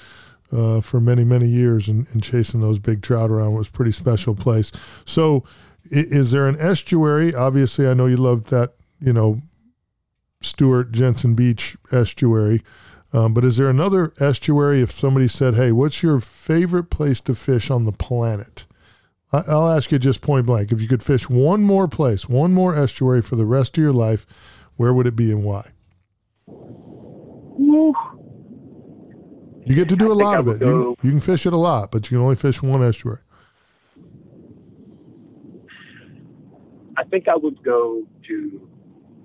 uh, 0.53 0.81
for 0.81 1.01
many 1.01 1.25
many 1.25 1.49
years 1.49 1.89
and, 1.89 2.07
and, 2.13 2.23
chasing 2.23 2.61
those 2.61 2.79
big 2.79 3.03
trout 3.03 3.31
around. 3.31 3.55
It 3.55 3.59
was 3.59 3.69
a 3.69 3.73
pretty 3.73 3.93
special 3.93 4.35
place. 4.35 4.71
So, 5.05 5.45
is 5.91 6.31
there 6.31 6.47
an 6.47 6.57
estuary? 6.61 7.35
Obviously, 7.35 7.89
I 7.89 7.95
know 7.95 8.07
you 8.07 8.17
loved 8.17 8.49
that. 8.49 8.75
You 9.01 9.13
know, 9.13 9.43
Stuart 10.41 10.93
Jensen 10.93 11.35
Beach 11.35 11.77
estuary. 11.91 12.63
Um, 13.13 13.35
but 13.35 13.45
is 13.45 13.57
there 13.57 13.69
another 13.69 14.13
estuary? 14.21 14.81
If 14.81 14.93
somebody 14.93 15.29
said, 15.29 15.55
"Hey, 15.55 15.73
what's 15.73 16.03
your 16.03 16.21
favorite 16.21 16.91
place 16.91 17.21
to 17.23 17.35
fish 17.35 17.71
on 17.71 17.85
the 17.85 17.93
planet?" 17.93 18.67
I'll 19.33 19.68
ask 19.68 19.90
you 19.90 19.99
just 19.99 20.21
point 20.21 20.47
blank. 20.47 20.73
If 20.73 20.83
you 20.83 20.88
could 20.88 21.03
fish 21.03 21.31
one 21.31 21.62
more 21.62 21.88
place, 21.88 22.29
one 22.29 22.53
more 22.53 22.77
estuary 22.77 23.23
for 23.23 23.37
the 23.37 23.47
rest 23.47 23.79
of 23.79 23.83
your 23.83 23.92
life, 23.92 24.27
where 24.77 24.92
would 24.92 25.07
it 25.07 25.16
be 25.16 25.31
and 25.33 25.42
why? 25.42 25.71
You 29.64 29.77
get 29.77 29.88
to 29.88 29.97
do 29.97 30.12
a 30.12 30.14
lot 30.14 30.40
of 30.40 30.49
it. 30.49 30.61
You, 30.61 30.97
you, 31.03 31.11
can 31.11 31.21
fish 31.21 31.47
it 31.47 31.53
a 31.53 31.57
lot, 31.57 31.92
but 31.92 32.11
you 32.11 32.18
can 32.18 32.25
only 32.25 32.37
fish 32.37 32.62
one 32.62 32.83
estuary. 32.83 33.21
I 36.99 37.05
think 37.05 37.29
I 37.29 37.37
would 37.37 37.62
go 37.62 38.03
to. 38.29 38.68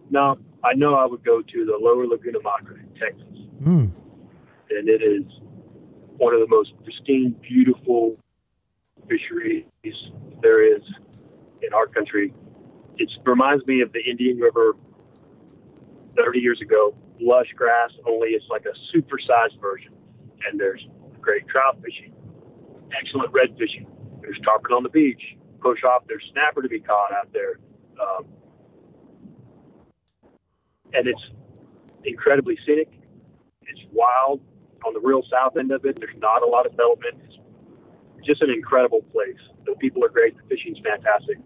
No, 0.10 0.38
I 0.64 0.74
know 0.76 0.96
I 0.96 1.06
would 1.06 1.26
go 1.26 1.42
to 1.42 1.66
the 1.66 1.78
Lower 1.80 2.08
Laguna 2.08 2.40
Madre 2.42 2.80
in 2.80 2.90
Texas, 2.98 3.40
mm. 3.62 3.92
and 4.70 4.90
it 4.90 5.02
is 5.02 5.26
one 6.18 6.34
of 6.34 6.40
the 6.40 6.48
most 6.48 6.72
pristine, 6.84 7.36
beautiful 7.42 8.16
fisheries 9.10 9.66
there 10.42 10.76
is 10.76 10.82
in 11.62 11.74
our 11.74 11.88
country. 11.88 12.34
It 12.98 13.10
reminds 13.26 13.66
me 13.66 13.82
of 13.82 13.92
the 13.94 14.00
Indian 14.00 14.40
River 14.40 14.74
30 16.16 16.40
years 16.40 16.62
ago. 16.62 16.96
Lush 17.20 17.48
grass, 17.56 17.92
only 18.08 18.30
it's 18.30 18.46
like 18.50 18.66
a 18.66 18.96
supersized 18.96 19.60
version. 19.62 19.94
And 20.48 20.60
there's 20.60 20.86
great 21.22 21.48
trout 21.48 21.78
fishing, 21.84 22.14
excellent 23.00 23.32
red 23.34 23.58
fishing. 23.58 23.88
There's 24.22 24.40
tarpon 24.44 24.74
on 24.74 24.84
the 24.84 24.90
beach. 24.90 25.22
Push 25.60 25.84
off, 25.84 26.04
there's 26.08 26.24
snapper 26.32 26.62
to 26.62 26.70
be 26.70 26.80
caught 26.80 27.12
out 27.12 27.32
there. 27.34 27.60
Um, 28.00 28.26
and 30.94 31.08
it's 31.08 31.22
incredibly 32.04 32.58
scenic. 32.66 32.92
It's 33.64 33.82
wild 33.92 34.42
on 34.86 34.94
the 34.94 35.00
real 35.00 35.24
south 35.30 35.58
end 35.58 35.72
of 35.72 35.86
it. 35.86 36.00
There's 36.00 36.16
not 36.20 36.44
a 36.44 36.46
lot 36.46 36.66
of 36.66 36.72
development. 36.74 37.27
Just 38.28 38.42
an 38.42 38.50
incredible 38.50 39.02
place. 39.14 39.40
The 39.66 39.74
people 39.76 40.04
are 40.04 40.10
great. 40.10 40.36
The 40.36 40.44
fishing's 40.44 40.80
fantastic. 40.80 41.38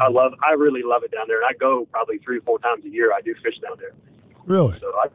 I 0.00 0.08
love, 0.08 0.32
I 0.42 0.54
really 0.54 0.82
love 0.82 1.04
it 1.04 1.12
down 1.12 1.26
there. 1.28 1.40
And 1.40 1.46
I 1.46 1.52
go 1.52 1.86
probably 1.92 2.18
three 2.18 2.38
or 2.38 2.40
four 2.40 2.58
times 2.58 2.84
a 2.84 2.88
year. 2.88 3.12
I 3.12 3.20
do 3.20 3.32
fish 3.44 3.58
down 3.62 3.76
there. 3.78 3.92
Really? 4.44 4.76
So 4.80 4.92
I 5.00 5.06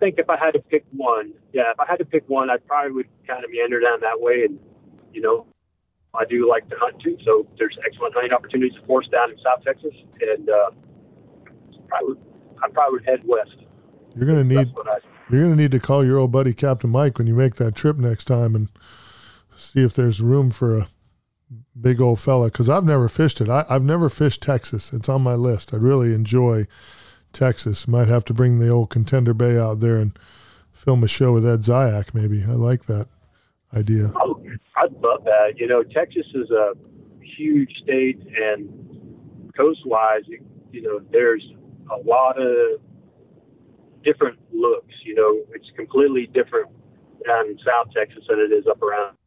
think 0.00 0.18
if 0.18 0.28
I 0.28 0.36
had 0.36 0.52
to 0.52 0.58
pick 0.58 0.84
one, 0.90 1.34
yeah, 1.52 1.70
if 1.70 1.78
I 1.78 1.86
had 1.86 2.00
to 2.00 2.04
pick 2.04 2.28
one, 2.28 2.50
I 2.50 2.56
probably 2.56 2.92
would 2.92 3.08
kind 3.28 3.44
of 3.44 3.50
meander 3.50 3.80
down 3.80 4.00
that 4.00 4.20
way. 4.20 4.44
And, 4.44 4.58
you 5.12 5.20
know, 5.20 5.46
I 6.14 6.24
do 6.24 6.48
like 6.48 6.68
to 6.70 6.76
hunt 6.80 7.00
too. 7.00 7.16
So 7.24 7.46
there's 7.58 7.78
excellent 7.86 8.14
hunting 8.14 8.32
opportunities, 8.32 8.76
of 8.76 8.86
course, 8.88 9.06
down 9.06 9.30
in 9.30 9.36
South 9.38 9.62
Texas. 9.62 9.94
And 10.20 10.50
uh, 10.50 10.70
I, 11.94 11.98
would, 12.02 12.18
I 12.60 12.68
probably 12.70 12.98
would 12.98 13.06
head 13.06 13.20
west. 13.24 13.56
You're 14.16 14.26
going 14.26 14.48
to 14.48 14.56
need, 14.56 14.72
you're 15.30 15.42
going 15.42 15.56
to 15.56 15.62
need 15.62 15.70
to 15.70 15.78
call 15.78 16.04
your 16.04 16.18
old 16.18 16.32
buddy 16.32 16.54
Captain 16.54 16.90
Mike 16.90 17.18
when 17.18 17.28
you 17.28 17.34
make 17.34 17.54
that 17.56 17.76
trip 17.76 17.98
next 17.98 18.24
time 18.24 18.56
and 18.56 18.68
see 19.58 19.82
if 19.82 19.94
there's 19.94 20.20
room 20.20 20.50
for 20.50 20.78
a 20.78 20.88
big 21.80 22.00
old 22.00 22.20
fella 22.20 22.46
because 22.46 22.68
I've 22.68 22.84
never 22.84 23.08
fished 23.08 23.40
it. 23.40 23.48
I, 23.48 23.64
have 23.68 23.82
never 23.82 24.08
fished 24.08 24.42
Texas. 24.42 24.92
It's 24.92 25.08
on 25.08 25.22
my 25.22 25.34
list. 25.34 25.72
I'd 25.72 25.82
really 25.82 26.14
enjoy 26.14 26.66
Texas. 27.32 27.88
Might 27.88 28.08
have 28.08 28.24
to 28.26 28.34
bring 28.34 28.58
the 28.58 28.68
old 28.68 28.90
Contender 28.90 29.34
Bay 29.34 29.58
out 29.58 29.80
there 29.80 29.96
and 29.96 30.18
film 30.72 31.02
a 31.02 31.08
show 31.08 31.32
with 31.32 31.46
Ed 31.46 31.60
Zyak. 31.60 32.14
Maybe 32.14 32.42
I 32.44 32.52
like 32.52 32.86
that 32.86 33.08
idea. 33.74 34.12
Oh, 34.16 34.42
I'd 34.76 34.92
love 35.02 35.24
that. 35.24 35.54
You 35.56 35.66
know, 35.66 35.82
Texas 35.82 36.26
is 36.34 36.50
a 36.50 36.72
huge 37.22 37.70
state, 37.82 38.20
and 38.40 39.50
coastwise, 39.58 40.22
you 40.72 40.82
know, 40.82 41.00
there's 41.10 41.46
a 41.90 41.96
lot 42.08 42.40
of 42.40 42.80
different 44.04 44.38
looks. 44.52 44.94
You 45.04 45.14
know, 45.14 45.44
it's 45.54 45.70
completely 45.76 46.26
different 46.26 46.68
down 47.26 47.46
in 47.48 47.58
South 47.66 47.88
Texas 47.94 48.24
than 48.28 48.38
it 48.38 48.52
is 48.52 48.66
up 48.66 48.80
around 48.82 49.17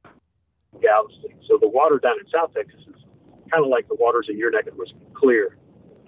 Galveston. 0.79 1.31
So 1.47 1.57
the 1.59 1.67
water 1.67 1.99
down 1.99 2.17
in 2.19 2.29
South 2.31 2.53
Texas 2.53 2.79
is 2.87 3.01
kind 3.51 3.63
of 3.63 3.69
like 3.69 3.87
the 3.87 3.95
waters 3.95 4.27
in 4.29 4.37
your 4.37 4.51
neck 4.51 4.67
of 4.67 4.73
the 4.73 4.79
woods, 4.79 4.93
clear, 5.13 5.57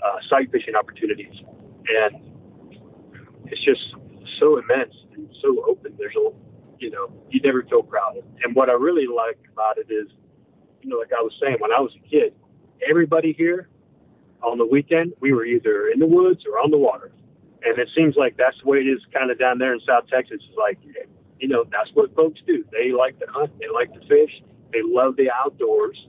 uh, 0.04 0.22
sight 0.22 0.52
fishing 0.52 0.76
opportunities, 0.76 1.34
and 1.88 2.22
it's 3.46 3.64
just 3.64 3.96
so 4.40 4.58
immense 4.58 4.94
and 5.14 5.30
so 5.42 5.64
open. 5.68 5.94
There's 5.98 6.16
a, 6.16 6.30
you 6.80 6.92
know, 6.92 7.12
you 7.30 7.40
never 7.42 7.64
feel 7.64 7.84
crowded. 7.84 8.24
And 8.44 8.56
what 8.56 8.70
I 8.70 8.74
really 8.74 9.08
like 9.08 9.40
about 9.52 9.78
it 9.78 9.88
is, 9.92 10.08
you 10.82 10.90
know, 10.90 10.98
like 10.98 11.12
I 11.18 11.22
was 11.22 11.34
saying, 11.42 11.58
when 11.60 11.72
I 11.72 11.80
was 11.80 11.92
a 11.96 12.10
kid, 12.10 12.34
everybody 12.88 13.34
here 13.34 13.70
on 14.42 14.58
the 14.58 14.66
weekend, 14.66 15.14
we 15.20 15.34
were 15.34 15.46
either 15.46 15.88
in 15.90 16.00
the 16.00 16.08
woods 16.08 16.46
or 16.46 16.60
on 16.60 16.72
the 16.72 16.78
water. 16.78 17.12
And 17.64 17.78
it 17.80 17.90
seems 17.96 18.16
like 18.18 18.36
that's 18.36 18.58
the 18.62 18.68
way 18.68 18.80
it 18.80 18.88
is 18.88 19.00
kind 19.14 19.32
of 19.32 19.40
down 19.40 19.58
there 19.58 19.74
in 19.74 19.80
South 19.88 20.08
Texas. 20.08 20.42
It's 20.48 20.58
like, 20.58 20.80
you 21.44 21.50
know, 21.50 21.66
that's 21.70 21.90
what 21.94 22.16
folks 22.16 22.40
do. 22.48 22.64
They 22.72 22.94
like 22.94 23.20
to 23.20 23.26
hunt, 23.30 23.52
they 23.60 23.68
like 23.68 23.94
to 23.94 24.00
fish, 24.08 24.32
they 24.72 24.80
love 24.82 25.18
the 25.18 25.30
outdoors. 25.30 26.08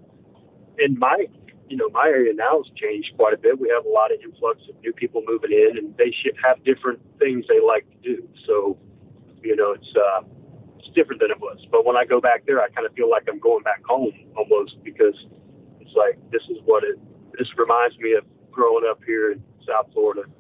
And 0.79 0.97
my, 0.97 1.27
you 1.69 1.77
know, 1.77 1.89
my 1.89 2.07
area 2.07 2.33
now 2.33 2.63
has 2.63 2.73
changed 2.77 3.11
quite 3.19 3.35
a 3.35 3.37
bit. 3.37 3.59
We 3.59 3.69
have 3.75 3.85
a 3.85 3.89
lot 3.89 4.13
of 4.13 4.21
influx 4.23 4.63
of 4.69 4.81
new 4.81 4.93
people 4.93 5.25
moving 5.27 5.51
in, 5.51 5.77
and 5.77 5.97
they 5.97 6.15
should 6.23 6.37
have 6.47 6.63
different 6.63 7.01
things 7.19 7.47
they 7.49 7.59
like 7.59 7.85
to 7.91 7.97
do. 8.15 8.29
So, 8.47 8.79
you 9.43 9.57
know, 9.57 9.73
it's 9.73 9.93
uh, 9.97 10.23
it's 10.79 10.95
different 10.95 11.21
than 11.21 11.33
it 11.33 11.41
was. 11.41 11.59
But 11.69 11.85
when 11.85 11.97
I 11.97 12.05
go 12.05 12.21
back 12.21 12.47
there, 12.47 12.63
I 12.63 12.69
kind 12.69 12.87
of 12.87 12.95
feel 12.95 13.11
like 13.11 13.25
I'm 13.29 13.41
going 13.41 13.65
back 13.65 13.83
home 13.85 14.13
almost 14.37 14.85
because 14.85 15.17
it's 15.81 15.97
like 15.97 16.15
this 16.31 16.43
is 16.49 16.59
what 16.65 16.85
it. 16.85 16.97
This 17.37 17.49
reminds 17.59 17.99
me 17.99 18.13
of 18.13 18.25
growing 18.53 18.85
up 18.89 19.01
here 19.05 19.33
in 19.33 19.43
South 19.67 19.91
Florida 19.93 20.31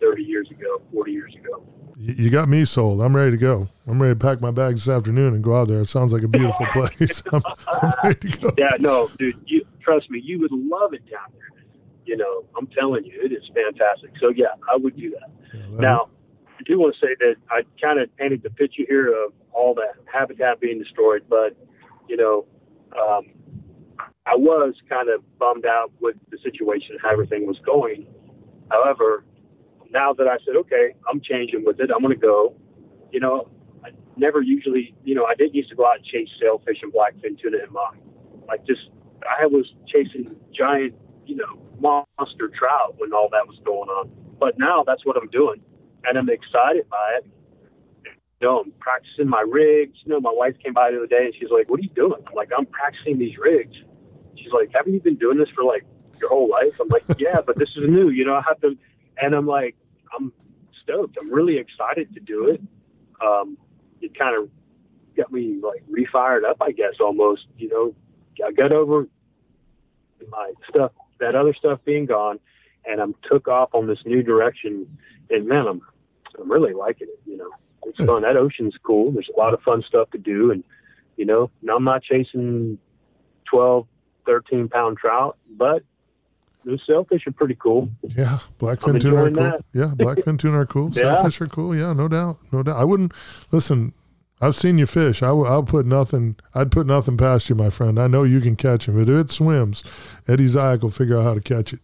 30 0.00 0.22
years 0.22 0.48
ago, 0.52 0.80
40 0.92 1.10
years 1.10 1.34
ago 1.34 1.66
you 1.98 2.30
got 2.30 2.48
me 2.48 2.64
sold. 2.64 3.00
I'm 3.02 3.14
ready 3.14 3.32
to 3.32 3.36
go. 3.36 3.68
I'm 3.86 4.00
ready 4.00 4.14
to 4.14 4.20
pack 4.20 4.40
my 4.40 4.52
bags 4.52 4.84
this 4.84 4.94
afternoon 4.94 5.34
and 5.34 5.42
go 5.42 5.60
out 5.60 5.66
there. 5.66 5.80
It 5.80 5.88
sounds 5.88 6.12
like 6.12 6.22
a 6.22 6.28
beautiful 6.28 6.66
place. 6.72 7.22
I'm, 7.32 7.42
I'm, 7.66 7.92
ready 8.04 8.30
to 8.30 8.38
go. 8.38 8.50
Yeah, 8.56 8.70
no, 8.78 9.08
dude, 9.18 9.40
you, 9.46 9.64
trust 9.80 10.08
me, 10.08 10.20
you 10.22 10.38
would 10.40 10.52
love 10.52 10.94
it 10.94 11.04
down 11.10 11.26
there. 11.32 11.64
You 12.04 12.16
know, 12.16 12.44
I'm 12.56 12.68
telling 12.68 13.04
you, 13.04 13.20
it 13.20 13.32
is 13.32 13.42
fantastic. 13.52 14.12
So 14.20 14.30
yeah, 14.30 14.46
I 14.72 14.76
would 14.76 14.96
do 14.96 15.10
that. 15.10 15.30
Yeah, 15.52 15.80
now, 15.80 16.08
I 16.58 16.62
do 16.64 16.78
want 16.78 16.94
to 16.94 17.06
say 17.06 17.16
that 17.18 17.34
I 17.50 17.62
kind 17.82 17.98
of 17.98 18.14
painted 18.16 18.42
the 18.42 18.50
picture 18.50 18.84
here 18.88 19.08
of 19.08 19.32
all 19.52 19.74
that 19.74 19.94
habitat 20.12 20.60
being 20.60 20.78
destroyed, 20.78 21.24
but 21.28 21.56
you 22.08 22.16
know, 22.16 22.46
um, 22.96 23.26
I 24.24 24.36
was 24.36 24.74
kind 24.88 25.08
of 25.08 25.22
bummed 25.38 25.66
out 25.66 25.90
with 26.00 26.16
the 26.30 26.38
situation, 26.42 26.96
how 27.02 27.10
everything 27.10 27.46
was 27.46 27.58
going. 27.64 28.06
However, 28.70 29.24
now 29.92 30.12
that 30.12 30.26
I 30.26 30.36
said, 30.44 30.56
okay, 30.56 30.94
I'm 31.10 31.20
changing 31.20 31.64
with 31.64 31.80
it, 31.80 31.90
I'm 31.94 32.02
going 32.02 32.18
to 32.18 32.26
go. 32.26 32.54
You 33.12 33.20
know, 33.20 33.48
I 33.84 33.90
never 34.16 34.42
usually, 34.42 34.94
you 35.04 35.14
know, 35.14 35.24
I 35.24 35.34
didn't 35.34 35.54
used 35.54 35.70
to 35.70 35.76
go 35.76 35.86
out 35.86 35.96
and 35.96 36.04
chase 36.04 36.28
sailfish 36.40 36.78
and 36.82 36.92
blackfin 36.92 37.40
tuna 37.40 37.58
and 37.62 37.72
mine. 37.72 38.00
Like 38.46 38.66
just, 38.66 38.90
I 39.40 39.46
was 39.46 39.66
chasing 39.86 40.36
giant, 40.52 40.94
you 41.26 41.36
know, 41.36 41.58
monster 41.80 42.48
trout 42.48 42.94
when 42.98 43.12
all 43.12 43.28
that 43.30 43.46
was 43.46 43.58
going 43.64 43.88
on. 43.88 44.10
But 44.38 44.58
now 44.58 44.84
that's 44.86 45.04
what 45.04 45.16
I'm 45.16 45.28
doing, 45.28 45.60
and 46.04 46.16
I'm 46.16 46.28
excited 46.30 46.88
by 46.88 47.18
it. 47.18 47.26
You 48.40 48.46
know, 48.46 48.60
I'm 48.60 48.72
practicing 48.78 49.28
my 49.28 49.44
rigs. 49.48 49.98
You 50.04 50.12
know, 50.12 50.20
my 50.20 50.32
wife 50.32 50.54
came 50.62 50.72
by 50.72 50.92
the 50.92 50.98
other 50.98 51.06
day 51.08 51.24
and 51.24 51.34
she's 51.34 51.50
like, 51.50 51.68
"What 51.68 51.80
are 51.80 51.82
you 51.82 51.88
doing?" 51.88 52.20
I'm 52.28 52.34
like, 52.34 52.50
"I'm 52.56 52.66
practicing 52.66 53.18
these 53.18 53.36
rigs." 53.36 53.74
She's 54.36 54.52
like, 54.52 54.70
"Haven't 54.72 54.94
you 54.94 55.00
been 55.00 55.16
doing 55.16 55.38
this 55.38 55.48
for 55.50 55.64
like 55.64 55.84
your 56.20 56.30
whole 56.30 56.48
life?" 56.48 56.78
I'm 56.80 56.88
like, 56.88 57.02
"Yeah, 57.18 57.40
but 57.44 57.56
this 57.56 57.70
is 57.70 57.88
new. 57.88 58.10
You 58.10 58.24
know, 58.24 58.36
I 58.36 58.42
have 58.46 58.60
to 58.60 58.78
and 59.20 59.34
I'm 59.34 59.46
like, 59.46 59.76
I'm 60.16 60.32
stoked. 60.82 61.16
I'm 61.20 61.32
really 61.32 61.58
excited 61.58 62.14
to 62.14 62.20
do 62.20 62.48
it. 62.48 62.60
Um, 63.20 63.58
it 64.00 64.16
kind 64.16 64.36
of 64.36 64.50
got 65.16 65.32
me 65.32 65.60
like 65.62 65.82
refired 65.90 66.44
up, 66.44 66.58
I 66.60 66.72
guess, 66.72 66.94
almost. 67.00 67.46
You 67.56 67.68
know, 67.68 67.94
I 68.46 68.52
got 68.52 68.72
over 68.72 69.06
my 70.28 70.52
stuff, 70.68 70.92
that 71.20 71.34
other 71.34 71.54
stuff 71.54 71.80
being 71.84 72.06
gone, 72.06 72.38
and 72.84 73.00
I'm 73.00 73.14
took 73.30 73.48
off 73.48 73.74
on 73.74 73.86
this 73.86 73.98
new 74.04 74.22
direction. 74.22 74.98
And 75.30 75.46
man, 75.46 75.66
I'm 75.66 75.82
I'm 76.40 76.50
really 76.50 76.72
liking 76.72 77.08
it. 77.08 77.20
You 77.26 77.36
know. 77.36 77.50
It's 77.88 78.04
fun. 78.04 78.22
That 78.22 78.36
ocean's 78.36 78.74
cool. 78.82 79.12
There's 79.12 79.30
a 79.34 79.38
lot 79.38 79.54
of 79.54 79.62
fun 79.62 79.82
stuff 79.86 80.10
to 80.10 80.18
do, 80.18 80.50
and 80.50 80.62
you 81.16 81.24
know, 81.24 81.50
now 81.62 81.76
I'm 81.76 81.84
not 81.84 82.02
chasing 82.02 82.78
12, 83.46 83.86
13 84.26 84.68
pound 84.68 84.98
trout, 84.98 85.36
but 85.50 85.82
the 86.64 86.78
sailfish 86.86 87.26
are 87.26 87.32
pretty 87.32 87.54
cool. 87.54 87.88
Yeah, 88.16 88.38
blackfin 88.58 89.00
tuna 89.00 89.24
are 89.24 89.30
cool. 89.30 89.42
That. 89.42 89.64
Yeah, 89.72 89.92
blackfin 89.96 90.38
tuna 90.40 90.60
are 90.60 90.66
cool. 90.66 90.90
yeah. 90.92 91.14
Sailfish 91.14 91.40
are 91.40 91.46
cool. 91.46 91.74
Yeah, 91.74 91.92
no 91.92 92.08
doubt, 92.08 92.38
no 92.52 92.62
doubt. 92.62 92.76
I 92.76 92.84
wouldn't 92.84 93.12
listen. 93.50 93.94
I've 94.40 94.54
seen 94.54 94.78
you 94.78 94.86
fish. 94.86 95.22
I 95.22 95.32
will 95.32 95.64
put 95.64 95.84
nothing. 95.84 96.36
I'd 96.54 96.70
put 96.70 96.86
nothing 96.86 97.16
past 97.16 97.48
you, 97.48 97.56
my 97.56 97.70
friend. 97.70 97.98
I 97.98 98.06
know 98.06 98.22
you 98.22 98.40
can 98.40 98.54
catch 98.54 98.86
him. 98.86 98.94
But 98.94 99.12
if 99.12 99.26
it 99.26 99.30
swims, 99.32 99.82
Eddie 100.28 100.46
Zyak 100.46 100.80
will 100.82 100.90
figure 100.90 101.18
out 101.18 101.24
how 101.24 101.34
to 101.34 101.40
catch 101.40 101.72
it. 101.72 101.80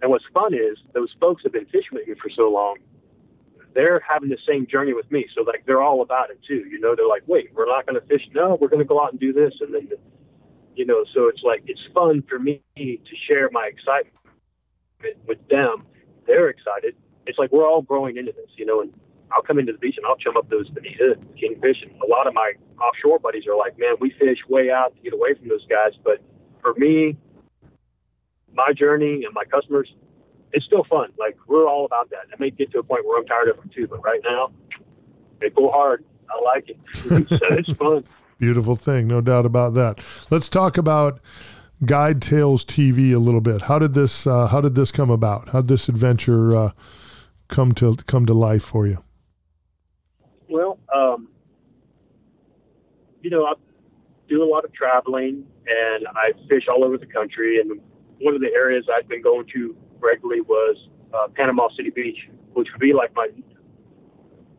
And 0.00 0.10
what's 0.10 0.24
fun 0.32 0.54
is 0.54 0.78
those 0.94 1.12
folks 1.20 1.42
have 1.42 1.52
been 1.52 1.66
fishing 1.66 1.90
with 1.92 2.06
me 2.06 2.14
for 2.22 2.30
so 2.30 2.50
long. 2.50 2.76
They're 3.74 4.00
having 4.08 4.28
the 4.28 4.38
same 4.46 4.66
journey 4.66 4.92
with 4.92 5.10
me, 5.10 5.26
so 5.34 5.42
like 5.42 5.64
they're 5.66 5.82
all 5.82 6.02
about 6.02 6.30
it 6.30 6.38
too. 6.46 6.64
You 6.70 6.80
know, 6.80 6.94
they're 6.96 7.08
like, 7.08 7.22
"Wait, 7.26 7.50
we're 7.54 7.66
not 7.66 7.86
going 7.86 8.00
to 8.00 8.06
fish? 8.06 8.22
No, 8.34 8.56
we're 8.60 8.68
going 8.68 8.78
to 8.80 8.84
go 8.84 9.02
out 9.02 9.10
and 9.10 9.20
do 9.20 9.32
this." 9.32 9.54
And 9.60 9.74
then, 9.74 9.88
you 10.78 10.86
know, 10.86 11.04
so 11.12 11.26
it's 11.26 11.42
like 11.42 11.64
it's 11.66 11.82
fun 11.92 12.22
for 12.28 12.38
me 12.38 12.62
to 12.76 12.98
share 13.28 13.50
my 13.50 13.66
excitement 13.66 14.14
with 15.26 15.46
them. 15.48 15.84
They're 16.26 16.48
excited. 16.48 16.94
It's 17.26 17.36
like 17.36 17.50
we're 17.50 17.68
all 17.68 17.82
growing 17.82 18.16
into 18.16 18.30
this, 18.30 18.50
you 18.56 18.64
know, 18.64 18.80
and 18.80 18.94
I'll 19.32 19.42
come 19.42 19.58
into 19.58 19.72
the 19.72 19.78
beach 19.78 19.96
and 19.96 20.06
I'll 20.06 20.16
chum 20.16 20.36
up 20.36 20.48
those 20.48 20.70
bonita, 20.70 21.18
kingfish, 21.36 21.82
and 21.82 21.90
a 22.00 22.06
lot 22.06 22.28
of 22.28 22.32
my 22.32 22.52
offshore 22.80 23.18
buddies 23.18 23.46
are 23.48 23.56
like, 23.56 23.76
"Man, 23.76 23.96
we 24.00 24.10
fish 24.10 24.38
way 24.48 24.70
out 24.70 24.94
to 24.94 25.02
get 25.02 25.12
away 25.12 25.34
from 25.34 25.48
those 25.48 25.66
guys." 25.66 25.94
But 26.04 26.22
for 26.62 26.74
me, 26.74 27.16
my 28.54 28.72
journey 28.72 29.24
and 29.24 29.34
my 29.34 29.44
customers, 29.44 29.92
it's 30.52 30.64
still 30.64 30.84
fun. 30.84 31.10
Like 31.18 31.36
we're 31.48 31.68
all 31.68 31.86
about 31.86 32.08
that. 32.10 32.26
I 32.32 32.36
may 32.38 32.50
get 32.50 32.70
to 32.70 32.78
a 32.78 32.84
point 32.84 33.04
where 33.04 33.18
I'm 33.18 33.26
tired 33.26 33.48
of 33.48 33.56
them 33.56 33.68
too, 33.74 33.88
but 33.88 34.02
right 34.04 34.20
now, 34.22 34.52
they 35.40 35.50
go 35.50 35.72
hard. 35.72 36.04
I 36.30 36.40
like 36.40 36.70
it. 36.70 36.78
So 37.38 37.46
it's 37.50 37.72
fun. 37.72 38.04
Beautiful 38.38 38.76
thing, 38.76 39.08
no 39.08 39.20
doubt 39.20 39.46
about 39.46 39.74
that. 39.74 40.00
Let's 40.30 40.48
talk 40.48 40.78
about 40.78 41.20
Guide 41.84 42.22
Tales 42.22 42.64
TV 42.64 43.12
a 43.12 43.18
little 43.18 43.40
bit. 43.40 43.62
How 43.62 43.78
did 43.78 43.94
this 43.94 44.26
uh, 44.26 44.46
How 44.46 44.60
did 44.60 44.74
this 44.74 44.92
come 44.92 45.10
about? 45.10 45.50
How 45.50 45.60
did 45.60 45.68
this 45.68 45.88
adventure 45.88 46.56
uh, 46.56 46.70
come 47.48 47.72
to 47.72 47.96
come 48.06 48.26
to 48.26 48.34
life 48.34 48.64
for 48.64 48.86
you? 48.86 49.02
Well, 50.48 50.78
um, 50.94 51.28
you 53.22 53.30
know, 53.30 53.44
I 53.44 53.54
do 54.28 54.42
a 54.42 54.48
lot 54.48 54.64
of 54.64 54.72
traveling 54.72 55.44
and 55.66 56.06
I 56.14 56.32
fish 56.48 56.64
all 56.68 56.84
over 56.84 56.96
the 56.96 57.06
country. 57.06 57.60
And 57.60 57.80
one 58.20 58.34
of 58.34 58.40
the 58.40 58.52
areas 58.54 58.84
I've 58.94 59.08
been 59.08 59.22
going 59.22 59.46
to 59.54 59.76
regularly 59.98 60.42
was 60.42 60.88
uh, 61.12 61.28
Panama 61.34 61.68
City 61.76 61.90
Beach, 61.90 62.18
which 62.52 62.68
would 62.72 62.80
be 62.80 62.92
like 62.92 63.14
my. 63.14 63.28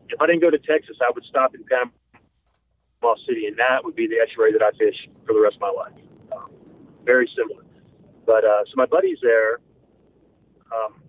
If 0.08 0.20
I 0.20 0.26
didn't 0.26 0.42
go 0.42 0.50
to 0.50 0.58
Texas, 0.58 0.96
I 1.00 1.10
would 1.14 1.24
stop 1.24 1.54
in 1.54 1.64
Panama 1.64 1.92
City, 3.26 3.46
and 3.46 3.56
that 3.56 3.82
would 3.82 3.96
be 3.96 4.06
the 4.06 4.16
estuary 4.16 4.52
that 4.52 4.62
I 4.62 4.70
fish 4.76 5.08
for 5.26 5.32
the 5.32 5.40
rest 5.40 5.56
of 5.56 5.62
my 5.62 5.70
life. 5.70 5.92
Um, 6.36 6.50
very 7.04 7.28
similar. 7.36 7.64
But 8.26 8.44
uh, 8.44 8.64
so 8.66 8.72
my 8.76 8.86
buddies 8.86 9.18
there 9.22 9.60
um, 10.72 11.00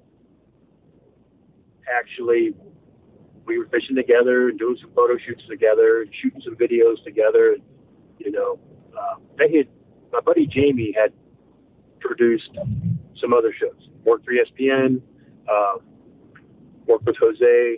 actually 1.93 2.55
we 3.45 3.57
were 3.57 3.67
fishing 3.67 3.95
together 3.95 4.49
and 4.49 4.59
doing 4.59 4.77
some 4.79 4.91
photo 4.95 5.17
shoots 5.17 5.43
together 5.49 6.05
shooting 6.21 6.41
some 6.43 6.55
videos 6.55 7.03
together. 7.03 7.53
And, 7.53 7.63
you 8.19 8.31
know, 8.31 8.59
uh, 8.97 9.15
they 9.37 9.57
had 9.57 9.67
my 10.13 10.21
buddy 10.21 10.47
Jamie 10.47 10.93
had 10.97 11.11
produced 11.99 12.51
some 13.19 13.33
other 13.33 13.53
shows. 13.53 13.89
Worked 14.03 14.25
for 14.25 14.31
ESPN, 14.31 15.01
uh, 15.49 15.77
worked 16.85 17.05
with 17.05 17.15
Jose, 17.17 17.77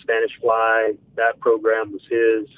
Spanish 0.00 0.32
Fly. 0.40 0.92
That 1.16 1.38
program 1.40 1.92
was 1.92 2.02
his, 2.10 2.48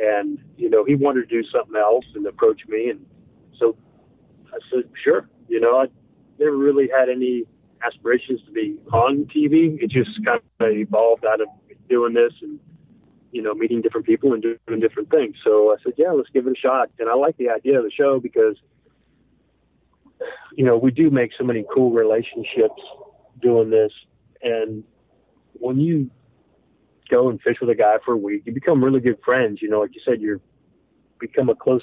and 0.00 0.38
you 0.56 0.70
know 0.70 0.84
he 0.84 0.94
wanted 0.94 1.28
to 1.28 1.42
do 1.42 1.48
something 1.50 1.76
else 1.76 2.04
and 2.14 2.26
approached 2.26 2.68
me, 2.68 2.90
and 2.90 3.04
so 3.58 3.76
I 4.52 4.58
said, 4.72 4.84
sure. 5.04 5.28
You 5.48 5.60
know, 5.60 5.80
I 5.80 5.86
never 6.38 6.56
really 6.56 6.88
had 6.88 7.08
any 7.08 7.44
aspirations 7.84 8.40
to 8.46 8.52
be 8.52 8.78
on 8.92 9.26
TV. 9.26 9.82
It 9.82 9.90
just 9.90 10.24
kind 10.24 10.40
of 10.60 10.70
evolved 10.70 11.24
out 11.24 11.40
of 11.40 11.48
doing 11.88 12.14
this 12.14 12.32
and 12.40 12.58
you 13.32 13.42
know 13.42 13.54
meeting 13.54 13.80
different 13.80 14.06
people 14.06 14.32
and 14.32 14.42
doing 14.42 14.80
different 14.80 15.10
things. 15.10 15.36
So 15.46 15.72
I 15.72 15.76
said, 15.82 15.94
yeah, 15.96 16.10
let's 16.12 16.30
give 16.30 16.46
it 16.46 16.52
a 16.52 16.60
shot. 16.60 16.90
And 16.98 17.08
I 17.08 17.14
like 17.14 17.36
the 17.36 17.50
idea 17.50 17.78
of 17.78 17.84
the 17.84 17.90
show 17.90 18.20
because 18.20 18.56
you 20.54 20.64
know 20.64 20.76
we 20.76 20.90
do 20.90 21.10
make 21.10 21.32
so 21.36 21.44
many 21.44 21.64
cool 21.74 21.92
relationships 21.92 22.82
doing 23.40 23.70
this, 23.70 23.92
and 24.42 24.84
when 25.54 25.78
you 25.80 26.10
go 27.10 27.28
and 27.28 27.40
fish 27.42 27.56
with 27.60 27.70
a 27.70 27.74
guy 27.74 27.96
for 28.04 28.14
a 28.14 28.16
week, 28.16 28.42
you 28.46 28.52
become 28.52 28.82
really 28.82 29.00
good 29.00 29.18
friends. 29.24 29.60
You 29.60 29.68
know, 29.68 29.80
like 29.80 29.94
you 29.94 30.00
said, 30.04 30.20
you're 30.20 30.40
become 31.18 31.48
a 31.48 31.54
close 31.54 31.82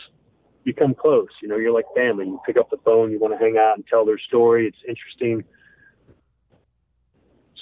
become 0.67 0.93
close. 0.93 1.29
You 1.41 1.47
know, 1.47 1.55
you're 1.55 1.71
like 1.71 1.85
family. 1.95 2.25
You 2.25 2.39
pick 2.45 2.57
up 2.57 2.69
the 2.69 2.77
phone, 2.83 3.09
you 3.09 3.19
want 3.19 3.33
to 3.33 3.39
hang 3.39 3.57
out 3.57 3.77
and 3.77 3.87
tell 3.87 4.05
their 4.05 4.19
story. 4.19 4.67
It's 4.67 4.77
interesting. 4.87 5.45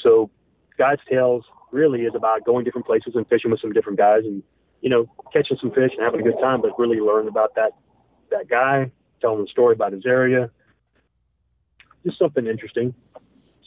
So, 0.04 0.32
Guide's 0.78 1.01
Tales 1.10 1.45
really 1.71 2.01
is 2.01 2.13
about 2.15 2.43
going 2.45 2.65
different 2.65 2.88
places 2.88 3.13
and 3.15 3.28
fishing 3.28 3.51
with 3.51 3.62
some 3.62 3.73
different 3.73 3.99
guys 3.99 4.23
and, 4.23 4.41
you 4.82 4.89
know, 4.89 5.06
catching 5.32 5.58
some 5.62 5.69
fish 5.71 5.91
and 5.95 6.04
having 6.04 6.19
a 6.19 6.23
good 6.23 6.39
time, 6.41 6.62
but 6.62 6.78
really 6.80 6.99
learn 6.99 7.28
about 7.28 7.54
that, 7.56 7.73
that 8.32 8.49
guy, 8.49 8.91
telling 9.21 9.41
the 9.41 9.47
story 9.49 9.73
about 9.73 9.93
his 9.93 10.06
area. 10.06 10.49
Just 12.04 12.17
something 12.17 12.47
interesting. 12.47 12.93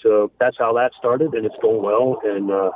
So 0.05 0.33
that's 0.41 0.57
how 0.59 0.73
that 0.75 0.93
started 0.99 1.35
and 1.35 1.47
it's 1.47 1.57
going 1.63 1.83
well. 1.83 2.21
And, 2.25 2.51
uh, 2.51 2.71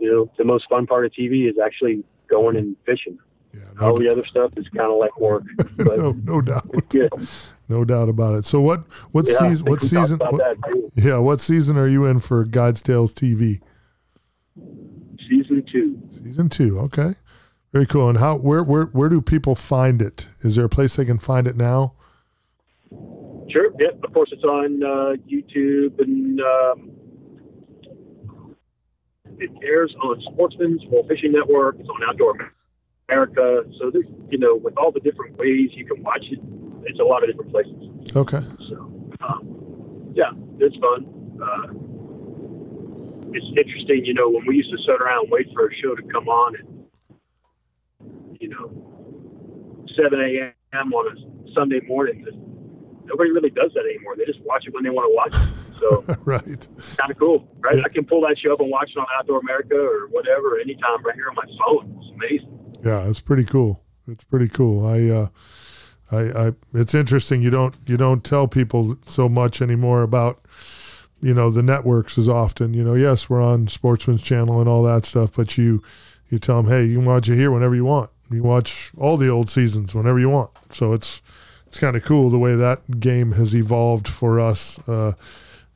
you 0.00 0.10
know, 0.10 0.30
the 0.38 0.44
most 0.44 0.68
fun 0.68 0.86
part 0.86 1.04
of 1.04 1.12
TV 1.12 1.48
is 1.48 1.56
actually 1.62 2.04
going 2.28 2.56
and 2.56 2.76
fishing. 2.84 3.18
Yeah, 3.52 3.60
no 3.80 3.88
all 3.88 3.98
the 3.98 4.10
other 4.10 4.24
stuff 4.26 4.52
is 4.56 4.66
kind 4.68 4.90
of 4.90 4.98
like 4.98 5.18
work. 5.18 5.44
No, 5.78 6.12
no 6.12 6.40
doubt. 6.40 6.70
No 7.70 7.84
doubt 7.84 8.08
about 8.08 8.34
it. 8.34 8.46
So 8.46 8.62
what 8.62 8.84
what 9.12 9.28
yeah, 9.28 9.36
season 9.36 9.66
what 9.66 9.82
season 9.82 10.18
what, 10.18 10.56
Yeah, 10.94 11.18
what 11.18 11.38
season 11.38 11.76
are 11.76 11.86
you 11.86 12.06
in 12.06 12.20
for 12.20 12.44
Guide's 12.44 12.80
Tales 12.80 13.12
TV? 13.12 13.60
Season 15.28 15.62
2. 15.70 16.02
Season 16.12 16.48
2. 16.48 16.78
Okay. 16.80 17.14
Very 17.72 17.84
cool. 17.84 18.08
And 18.08 18.18
how 18.18 18.36
where 18.36 18.62
where 18.62 18.84
where 18.84 19.10
do 19.10 19.20
people 19.20 19.54
find 19.54 20.00
it? 20.00 20.28
Is 20.40 20.56
there 20.56 20.64
a 20.64 20.68
place 20.70 20.96
they 20.96 21.04
can 21.04 21.18
find 21.18 21.46
it 21.46 21.56
now? 21.56 21.92
Sure. 23.50 23.70
Yep. 23.78 24.00
Of 24.02 24.14
course, 24.14 24.30
it's 24.32 24.44
on 24.44 24.82
uh, 24.82 25.16
YouTube 25.30 26.00
and 26.00 26.40
um, 26.40 26.90
it 29.40 29.50
airs 29.62 29.94
on 30.02 30.20
Sportsman's 30.32 30.84
World 30.86 31.08
Fishing 31.08 31.32
Network. 31.32 31.76
It's 31.78 31.88
on 31.88 32.00
Outdoor 32.08 32.52
America. 33.08 33.64
So, 33.78 33.90
there's, 33.90 34.06
you 34.30 34.38
know, 34.38 34.56
with 34.56 34.76
all 34.76 34.92
the 34.92 35.00
different 35.00 35.38
ways 35.38 35.70
you 35.72 35.84
can 35.84 36.02
watch 36.02 36.30
it, 36.30 36.38
it's 36.84 37.00
a 37.00 37.04
lot 37.04 37.22
of 37.22 37.30
different 37.30 37.50
places. 37.50 38.16
Okay. 38.16 38.40
So, 38.68 38.76
um, 39.20 40.12
yeah, 40.14 40.30
it's 40.58 40.76
fun. 40.76 41.06
Uh, 41.42 41.72
it's 43.32 43.46
interesting, 43.58 44.04
you 44.04 44.14
know, 44.14 44.28
when 44.28 44.46
we 44.46 44.56
used 44.56 44.70
to 44.70 44.78
sit 44.78 45.00
around 45.00 45.24
and 45.24 45.32
wait 45.32 45.48
for 45.52 45.68
a 45.68 45.74
show 45.74 45.94
to 45.94 46.02
come 46.02 46.28
on 46.28 46.56
at, 46.56 46.64
you 48.40 48.48
know, 48.48 48.88
7 50.00 50.20
a.m. 50.20 50.92
on 50.92 51.16
a 51.16 51.54
Sunday 51.54 51.80
morning. 51.86 52.26
Nobody 53.04 53.30
really 53.30 53.50
does 53.50 53.72
that 53.74 53.84
anymore. 53.84 54.16
They 54.16 54.24
just 54.24 54.40
watch 54.42 54.66
it 54.66 54.74
when 54.74 54.84
they 54.84 54.90
want 54.90 55.10
to 55.10 55.14
watch 55.14 55.42
it. 55.42 55.57
So, 55.78 56.04
right. 56.24 56.68
Kind 56.96 57.10
of 57.10 57.18
cool, 57.18 57.48
right? 57.60 57.76
Yeah. 57.76 57.82
I 57.84 57.88
can 57.88 58.04
pull 58.04 58.20
that 58.22 58.36
show 58.38 58.52
up 58.52 58.60
and 58.60 58.70
watch 58.70 58.90
it 58.90 58.98
on 58.98 59.06
Outdoor 59.18 59.40
America 59.40 59.76
or 59.76 60.08
whatever 60.08 60.58
anytime 60.58 61.02
right 61.04 61.14
here 61.14 61.28
on 61.28 61.34
my 61.34 61.44
phone. 61.58 61.98
It's 62.00 62.14
amazing. 62.14 62.80
Yeah, 62.84 63.08
it's 63.08 63.20
pretty 63.20 63.44
cool. 63.44 63.82
It's 64.06 64.24
pretty 64.24 64.48
cool. 64.48 64.86
I, 64.86 65.08
uh, 65.08 65.28
I, 66.10 66.46
I, 66.48 66.52
it's 66.74 66.94
interesting. 66.94 67.42
You 67.42 67.50
don't, 67.50 67.76
you 67.86 67.96
don't 67.96 68.24
tell 68.24 68.48
people 68.48 68.98
so 69.04 69.28
much 69.28 69.60
anymore 69.60 70.02
about, 70.02 70.40
you 71.20 71.34
know, 71.34 71.50
the 71.50 71.62
networks 71.62 72.16
as 72.16 72.28
often. 72.28 72.72
You 72.74 72.84
know, 72.84 72.94
yes, 72.94 73.28
we're 73.28 73.42
on 73.42 73.68
Sportsman's 73.68 74.22
Channel 74.22 74.60
and 74.60 74.68
all 74.68 74.82
that 74.84 75.04
stuff, 75.04 75.32
but 75.36 75.58
you, 75.58 75.82
you 76.30 76.38
tell 76.38 76.62
them, 76.62 76.70
hey, 76.70 76.84
you 76.84 76.96
can 76.96 77.04
watch 77.04 77.28
it 77.28 77.36
here 77.36 77.50
whenever 77.50 77.74
you 77.74 77.84
want. 77.84 78.10
You 78.30 78.42
watch 78.42 78.92
all 78.96 79.16
the 79.16 79.28
old 79.28 79.48
seasons 79.48 79.94
whenever 79.94 80.18
you 80.18 80.28
want. 80.28 80.50
So 80.72 80.92
it's, 80.92 81.20
it's 81.66 81.78
kind 81.78 81.96
of 81.96 82.04
cool 82.04 82.30
the 82.30 82.38
way 82.38 82.54
that 82.54 83.00
game 83.00 83.32
has 83.32 83.54
evolved 83.54 84.08
for 84.08 84.40
us. 84.40 84.78
Uh, 84.88 85.12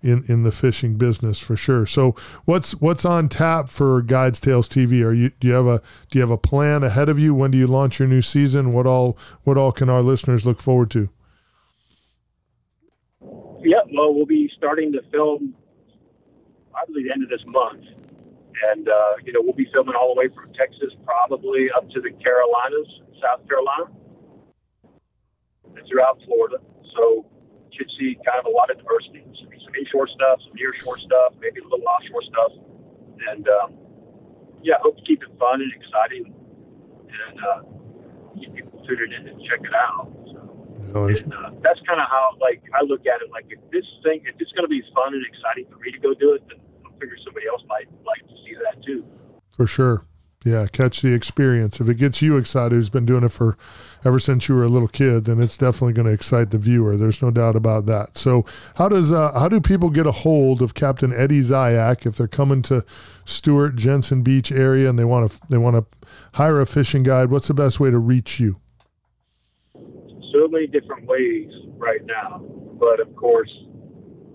in 0.03 0.25
in 0.29 0.43
the 0.43 0.53
fishing 0.53 0.97
business 0.97 1.39
for 1.39 1.57
sure. 1.57 1.87
So 1.87 2.15
what's 2.45 2.73
what's 2.73 3.05
on 3.05 3.29
tap 3.29 3.69
for 3.69 4.03
Guides 4.03 4.41
Tales 4.41 4.69
TV? 4.69 5.05
Are 5.05 5.13
you 5.13 5.31
do 5.41 5.49
you 5.49 5.55
have 5.55 5.67
a 5.67 5.81
do 6.11 6.19
you 6.19 6.21
have 6.21 6.31
a 6.31 6.39
plan 6.39 6.83
ahead 6.83 7.09
of 7.09 7.19
you? 7.19 7.35
When 7.35 7.51
do 7.51 7.59
you 7.59 7.67
launch 7.67 7.99
your 7.99 8.09
new 8.09 8.23
season? 8.23 8.73
What 8.73 8.87
all 8.87 9.17
what 9.45 9.57
all 9.57 9.73
can 9.73 9.89
our 9.89 10.03
listeners 10.03 10.45
look 10.45 10.61
forward 10.61 10.91
to? 10.93 11.09
Yeah, 13.65 13.79
well, 13.95 14.13
we'll 14.13 14.27
be 14.27 14.51
starting 14.57 14.91
to 14.93 15.03
film 15.13 15.55
probably 16.73 17.05
the 17.05 17.13
end 17.13 17.23
of 17.23 17.29
this 17.29 17.47
month, 17.47 17.85
and 18.73 18.89
uh, 18.89 19.13
you 19.25 19.33
know 19.33 19.41
we'll 19.41 19.53
be 19.53 19.69
filming 19.73 19.95
all 19.95 20.15
the 20.15 20.19
way 20.19 20.29
from 20.35 20.53
Texas, 20.55 20.93
probably 21.05 21.69
up 21.77 21.89
to 21.91 22.01
the 22.01 22.11
Carolinas, 22.11 22.89
South 23.23 23.47
Carolina, 23.47 23.87
and 25.77 25.87
throughout 25.89 26.19
Florida. 26.27 26.59
So 26.97 27.27
should 27.73 27.91
see 27.99 28.17
kind 28.27 28.39
of 28.39 28.47
a 28.47 28.51
lot 28.51 28.71
of 28.71 28.79
diversity. 28.79 29.25
Inshore 29.79 30.09
stuff, 30.09 30.41
some 30.45 30.53
nearshore 30.57 30.99
stuff, 30.99 31.35
maybe 31.41 31.61
a 31.61 31.65
little 31.65 31.87
offshore 31.87 32.23
stuff 32.23 32.53
And 33.29 33.49
um, 33.49 33.75
yeah, 34.63 34.75
hope 34.81 34.97
to 34.97 35.05
keep 35.05 35.23
it 35.23 35.29
fun 35.39 35.61
and 35.61 35.73
exciting, 35.73 36.35
and 37.09 37.39
uh, 37.41 37.61
keep 38.39 38.55
people 38.55 38.83
tuning 38.87 39.13
in 39.13 39.29
and 39.29 39.41
check 39.43 39.61
it 39.61 39.75
out. 39.75 40.11
So, 40.31 41.07
and, 41.07 41.35
uh, 41.35 41.51
that's 41.63 41.81
kind 41.87 42.01
of 42.01 42.09
how 42.09 42.37
like 42.41 42.63
I 42.75 42.85
look 42.85 43.07
at 43.07 43.23
it. 43.23 43.31
Like 43.31 43.47
if 43.51 43.59
this 43.71 43.87
thing, 44.03 44.23
if 44.25 44.37
it's 44.39 44.53
going 44.53 44.65
to 44.65 44.73
be 44.73 44.83
fun 44.95 45.15
and 45.15 45.25
exciting 45.27 45.67
for 45.71 45.79
me 45.79 45.91
to 45.93 45.99
go 45.99 46.15
do 46.15 46.35
it, 46.35 46.43
then 46.49 46.59
I 46.87 46.91
figure 46.99 47.17
somebody 47.25 47.47
else 47.47 47.63
might 47.69 47.89
like 48.07 48.23
to 48.29 48.35
see 48.45 48.55
that 48.63 48.83
too. 48.85 49.05
For 49.57 49.67
sure. 49.67 50.07
Yeah, 50.45 50.67
catch 50.67 51.03
the 51.03 51.15
experience. 51.15 51.81
If 51.81 51.89
it 51.89 51.95
gets 51.95 52.21
you 52.21 52.37
excited, 52.37 52.73
who's 52.73 52.91
been 52.91 53.07
doing 53.07 53.23
it 53.23 53.31
for 53.31 53.57
ever 54.05 54.19
since 54.19 54.49
you 54.49 54.57
were 54.57 54.65
a 54.65 54.69
little 54.69 54.89
kid, 54.89 55.25
then 55.25 55.41
it's 55.41 55.57
definitely 55.57 55.93
going 55.93 56.07
to 56.07 56.13
excite 56.13 56.51
the 56.51 56.59
viewer. 56.59 56.97
There's 56.97 57.23
no 57.23 57.31
doubt 57.31 57.55
about 57.55 57.87
that. 57.87 58.19
So, 58.19 58.45
how 58.77 58.89
does 58.89 59.13
uh, 59.13 59.39
how 59.39 59.49
do 59.49 59.61
people 59.61 59.89
get 59.89 60.07
a 60.07 60.13
hold 60.13 60.61
of 60.61 60.75
Captain 60.75 61.13
Eddie 61.13 61.43
Zyak 61.43 62.07
if 62.07 62.17
they're 62.17 62.27
coming 62.27 62.63
to 62.63 62.85
Stuart 63.25 63.77
Jensen 63.77 64.23
Beach 64.23 64.51
area 64.51 64.91
and 64.91 64.99
they 64.99 65.05
want 65.05 65.31
to 65.31 65.39
they 65.49 65.59
want 65.59 65.77
to 65.77 66.09
hire 66.35 66.61
a 66.61 66.67
fishing 66.67 67.05
guide? 67.05 67.31
What's 67.31 67.49
the 67.49 67.55
best 67.55 67.79
way 67.79 67.91
to 67.91 67.99
reach 67.99 68.41
you? 68.41 68.57
So 69.75 70.49
many 70.49 70.67
different 70.67 71.07
ways 71.07 71.51
right 71.77 72.05
now, 72.05 72.43
but 72.81 72.99
of 72.99 73.15
course, 73.15 73.51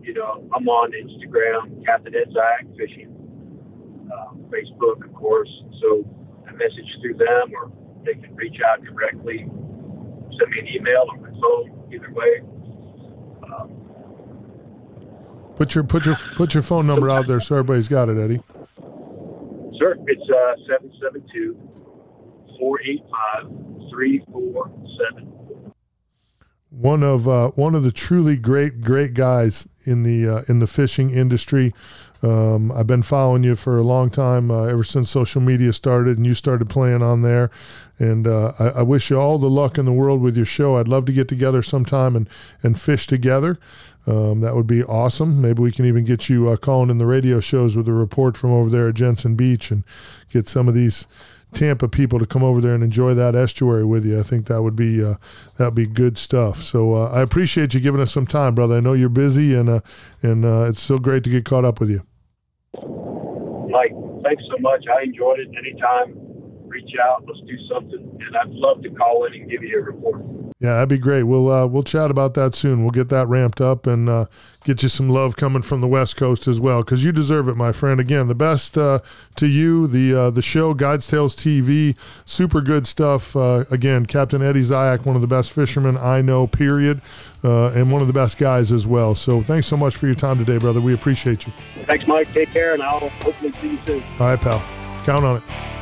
you 0.02 0.14
know 0.14 0.48
I'm 0.56 0.70
on 0.70 0.92
Instagram, 0.92 1.86
Captain 1.86 2.16
Ed 2.16 2.34
Zyak 2.34 2.78
Fishing 2.78 3.17
uh, 4.12 4.34
Facebook, 4.50 5.06
of 5.06 5.14
course. 5.14 5.50
So 5.82 6.06
I 6.48 6.52
message 6.54 6.90
through 7.02 7.16
them, 7.16 7.54
or 7.56 7.72
they 8.06 8.14
can 8.16 8.36
reach 8.36 8.58
out 8.66 8.84
directly, 8.84 9.40
send 9.40 10.52
me 10.52 10.60
an 10.60 10.68
email 10.68 11.06
or 11.12 11.18
my 11.18 11.30
phone. 11.30 11.74
Either 11.94 12.12
way. 12.12 12.42
Um, 13.44 13.72
put 15.56 15.74
your 15.74 15.86
put 15.86 16.06
your 16.06 16.16
put 16.36 16.54
your 16.54 16.64
phone 16.64 16.86
number 16.86 17.10
out 17.10 17.28
there 17.28 17.40
so 17.40 17.56
everybody's 17.56 17.88
got 17.88 18.10
it, 18.10 18.18
Eddie. 18.18 18.42
Sure, 19.80 19.96
it's 20.08 20.30
uh, 20.30 20.56
772 20.68 21.56
485 22.60 23.90
3474 23.90 24.78
one 26.70 27.02
of 27.02 27.28
uh, 27.28 27.50
one 27.52 27.76
of 27.76 27.84
the 27.84 27.92
truly 27.92 28.38
great 28.38 28.82
great 28.82 29.14
guys 29.14 29.68
in 29.86 30.04
the 30.04 30.28
uh, 30.28 30.42
in 30.48 30.60
the 30.60 30.68
fishing 30.68 31.12
industry. 31.12 31.74
Um, 32.24 32.72
I've 32.72 32.88
been 32.88 33.04
following 33.04 33.44
you 33.44 33.56
for 33.56 33.78
a 33.78 33.84
long 33.84 34.10
time, 34.10 34.50
uh, 34.50 34.64
ever 34.64 34.84
since 34.84 35.10
social 35.10 35.42
media 35.42 35.72
started 35.72 36.18
and 36.18 36.26
you 36.26 36.34
started 36.34 36.70
playing 36.70 37.04
on 37.04 37.22
there. 37.22 37.52
And 38.00 38.28
uh, 38.28 38.54
I, 38.60 38.68
I, 38.70 38.82
wish 38.82 39.10
you 39.10 39.20
all 39.20 39.38
the 39.38 39.50
luck 39.50 39.78
in 39.78 39.86
the 39.86 39.94
world 39.94 40.22
with 40.22 40.36
your 40.36 40.46
show. 40.46 40.78
I'd 40.78 40.88
love 40.88 41.06
to 41.06 41.12
get 41.12 41.28
together 41.28 41.62
sometime 41.62 42.16
and, 42.16 42.30
and 42.64 42.80
fish 42.80 43.08
together. 43.08 43.60
Um, 44.08 44.42
that 44.42 44.56
would 44.56 44.68
be 44.68 44.84
awesome. 44.84 45.42
Maybe 45.42 45.62
we 45.62 45.72
can 45.72 45.86
even 45.86 46.06
get 46.06 46.30
you 46.30 46.50
uh, 46.50 46.58
calling 46.58 46.90
in 46.90 46.98
the 46.98 47.06
radio 47.06 47.40
shows 47.40 47.76
with 47.76 47.88
a 47.88 47.94
report 47.94 48.38
from 48.38 48.52
over 48.52 48.70
there 48.70 48.88
at 48.88 48.96
Jensen 48.96 49.36
Beach 49.36 49.70
and 49.70 49.84
get 50.32 50.48
some 50.48 50.68
of 50.68 50.74
these 50.74 51.08
Tampa 51.54 51.88
people 51.88 52.20
to 52.20 52.26
come 52.26 52.44
over 52.44 52.62
there 52.62 52.74
and 52.74 52.84
enjoy 52.84 53.14
that 53.14 53.36
estuary 53.36 53.86
with 53.86 54.06
you. 54.06 54.20
I 54.20 54.24
think 54.24 54.48
that 54.48 54.62
would 54.62 54.76
be 54.76 55.04
uh, 55.04 55.16
that 55.56 55.66
would 55.66 55.76
be 55.76 55.88
good 55.88 56.18
stuff. 56.18 56.62
So 56.62 56.94
uh, 56.94 57.10
I 57.10 57.22
appreciate 57.22 57.74
you 57.74 57.80
giving 57.80 58.02
us 58.02 58.12
some 58.12 58.28
time, 58.28 58.54
brother. 58.54 58.78
I 58.78 58.80
know 58.80 58.94
you're 58.94 59.10
busy, 59.10 59.56
and 59.56 59.70
uh, 59.70 59.80
and 60.22 60.46
uh, 60.46 60.64
it's 60.64 60.82
still 60.82 61.00
great 61.00 61.24
to 61.24 61.30
get 61.30 61.46
caught 61.46 61.66
up 61.66 61.80
with 61.80 61.90
you. 61.90 62.04
Mike, 63.70 63.94
thanks 64.24 64.44
so 64.50 64.58
much. 64.60 64.86
I 64.88 65.04
enjoyed 65.04 65.40
it. 65.40 65.50
Anytime, 65.58 66.16
reach 66.68 66.92
out. 67.04 67.24
Let's 67.28 67.40
do 67.48 67.58
something, 67.74 68.20
and 68.26 68.38
I'd 68.38 68.50
love 68.50 68.82
to 68.84 68.90
call 68.92 69.26
in 69.26 69.34
and 69.34 69.50
give 69.50 69.64
you 69.64 69.80
a 69.80 69.84
report. 69.84 70.47
Yeah, 70.60 70.74
that'd 70.74 70.90
be 70.90 70.98
great. 70.98 71.24
We'll 71.24 71.52
uh, 71.52 71.68
we'll 71.68 71.84
chat 71.84 72.10
about 72.10 72.34
that 72.34 72.56
soon. 72.56 72.82
We'll 72.82 72.90
get 72.90 73.10
that 73.10 73.28
ramped 73.28 73.62
up 73.62 73.86
and 73.86 74.10
uh, 74.10 74.26
get 74.64 74.82
you 74.82 74.90
some 74.90 75.08
love 75.08 75.36
coming 75.36 75.62
from 75.62 75.82
the 75.82 75.88
West 75.88 76.18
Coast 76.18 76.48
as 76.48 76.60
well, 76.60 76.82
because 76.82 77.04
you 77.04 77.12
deserve 77.12 77.48
it, 77.48 77.56
my 77.56 77.72
friend. 77.72 78.00
Again, 78.00 78.28
the 78.28 78.34
best 78.34 78.76
uh, 78.76 79.00
to 79.36 79.46
you. 79.46 79.86
The 79.86 80.16
uh, 80.16 80.30
the 80.32 80.42
show 80.42 80.74
Guides 80.74 81.06
Tales 81.06 81.36
TV, 81.36 81.96
super 82.26 82.62
good 82.62 82.88
stuff. 82.88 83.36
Uh, 83.36 83.66
again, 83.70 84.08
Captain 84.08 84.42
Eddie 84.42 84.64
Zyak, 84.64 85.06
one 85.06 85.16
of 85.16 85.22
the 85.22 85.28
best 85.28 85.52
fishermen 85.52 85.96
I 85.96 86.24
know. 86.24 86.48
Period, 86.48 87.02
uh, 87.44 87.68
and 87.74 87.92
one 87.92 88.02
of 88.02 88.08
the 88.08 88.14
best 88.14 88.40
guys 88.40 88.72
as 88.72 88.88
well. 88.88 89.14
So 89.14 89.44
thanks 89.44 89.68
so 89.68 89.78
much 89.78 89.96
for 89.96 90.08
your 90.08 90.16
time 90.16 90.40
today, 90.40 90.58
brother. 90.58 90.82
We 90.82 90.96
appreciate 90.96 91.46
you. 91.46 91.54
Thanks, 91.86 92.08
Mike. 92.08 92.34
Take 92.34 92.50
care, 92.50 92.74
and 92.74 92.82
I'll 92.82 93.10
hopefully 93.10 93.52
see 93.62 93.74
you 93.74 93.80
soon. 93.86 94.04
All 94.20 94.30
right, 94.30 94.42
pal. 94.42 94.60
Count 95.06 95.24
on 95.24 95.38
it. 95.38 95.77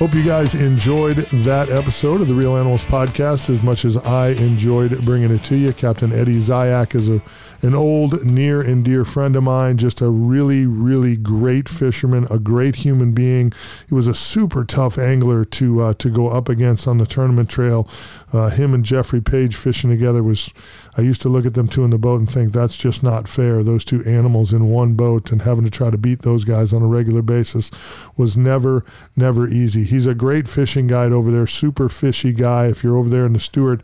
Hope 0.00 0.14
you 0.14 0.24
guys 0.24 0.54
enjoyed 0.54 1.16
that 1.44 1.68
episode 1.68 2.22
of 2.22 2.28
the 2.28 2.34
Reel 2.34 2.56
Animals 2.56 2.86
Podcast 2.86 3.50
as 3.50 3.62
much 3.62 3.84
as 3.84 3.98
I 3.98 4.28
enjoyed 4.28 5.04
bringing 5.04 5.30
it 5.30 5.44
to 5.44 5.56
you. 5.56 5.74
Captain 5.74 6.10
Eddie 6.10 6.38
Zyak 6.38 6.94
is 6.94 7.10
a 7.10 7.20
an 7.62 7.74
old, 7.74 8.24
near 8.24 8.60
and 8.62 8.84
dear 8.84 9.04
friend 9.04 9.36
of 9.36 9.42
mine, 9.42 9.76
just 9.76 10.00
a 10.00 10.08
really, 10.08 10.66
really 10.66 11.16
great 11.16 11.68
fisherman, 11.68 12.26
a 12.30 12.38
great 12.38 12.76
human 12.76 13.12
being. 13.12 13.52
He 13.88 13.94
was 13.94 14.06
a 14.06 14.14
super 14.14 14.64
tough 14.64 14.96
angler 14.96 15.44
to 15.44 15.82
uh, 15.82 15.94
to 15.94 16.08
go 16.08 16.28
up 16.28 16.48
against 16.48 16.88
on 16.88 16.98
the 16.98 17.06
tournament 17.06 17.50
trail. 17.50 17.88
Uh, 18.32 18.48
him 18.48 18.72
and 18.72 18.84
Jeffrey 18.84 19.20
Page 19.20 19.56
fishing 19.56 19.90
together 19.90 20.22
was 20.22 20.54
I 21.00 21.02
used 21.02 21.22
to 21.22 21.30
look 21.30 21.46
at 21.46 21.54
them 21.54 21.66
two 21.66 21.82
in 21.82 21.88
the 21.88 21.98
boat 21.98 22.18
and 22.18 22.30
think 22.30 22.52
that's 22.52 22.76
just 22.76 23.02
not 23.02 23.26
fair. 23.26 23.64
Those 23.64 23.86
two 23.86 24.04
animals 24.04 24.52
in 24.52 24.68
one 24.68 24.92
boat 24.96 25.32
and 25.32 25.40
having 25.40 25.64
to 25.64 25.70
try 25.70 25.88
to 25.88 25.96
beat 25.96 26.20
those 26.20 26.44
guys 26.44 26.74
on 26.74 26.82
a 26.82 26.86
regular 26.86 27.22
basis 27.22 27.70
was 28.18 28.36
never, 28.36 28.84
never 29.16 29.48
easy. 29.48 29.84
He's 29.84 30.06
a 30.06 30.14
great 30.14 30.46
fishing 30.46 30.88
guide 30.88 31.10
over 31.10 31.30
there, 31.30 31.46
super 31.46 31.88
fishy 31.88 32.34
guy. 32.34 32.66
If 32.66 32.84
you're 32.84 32.98
over 32.98 33.08
there 33.08 33.24
in 33.24 33.32
the 33.32 33.40
Stuart 33.40 33.80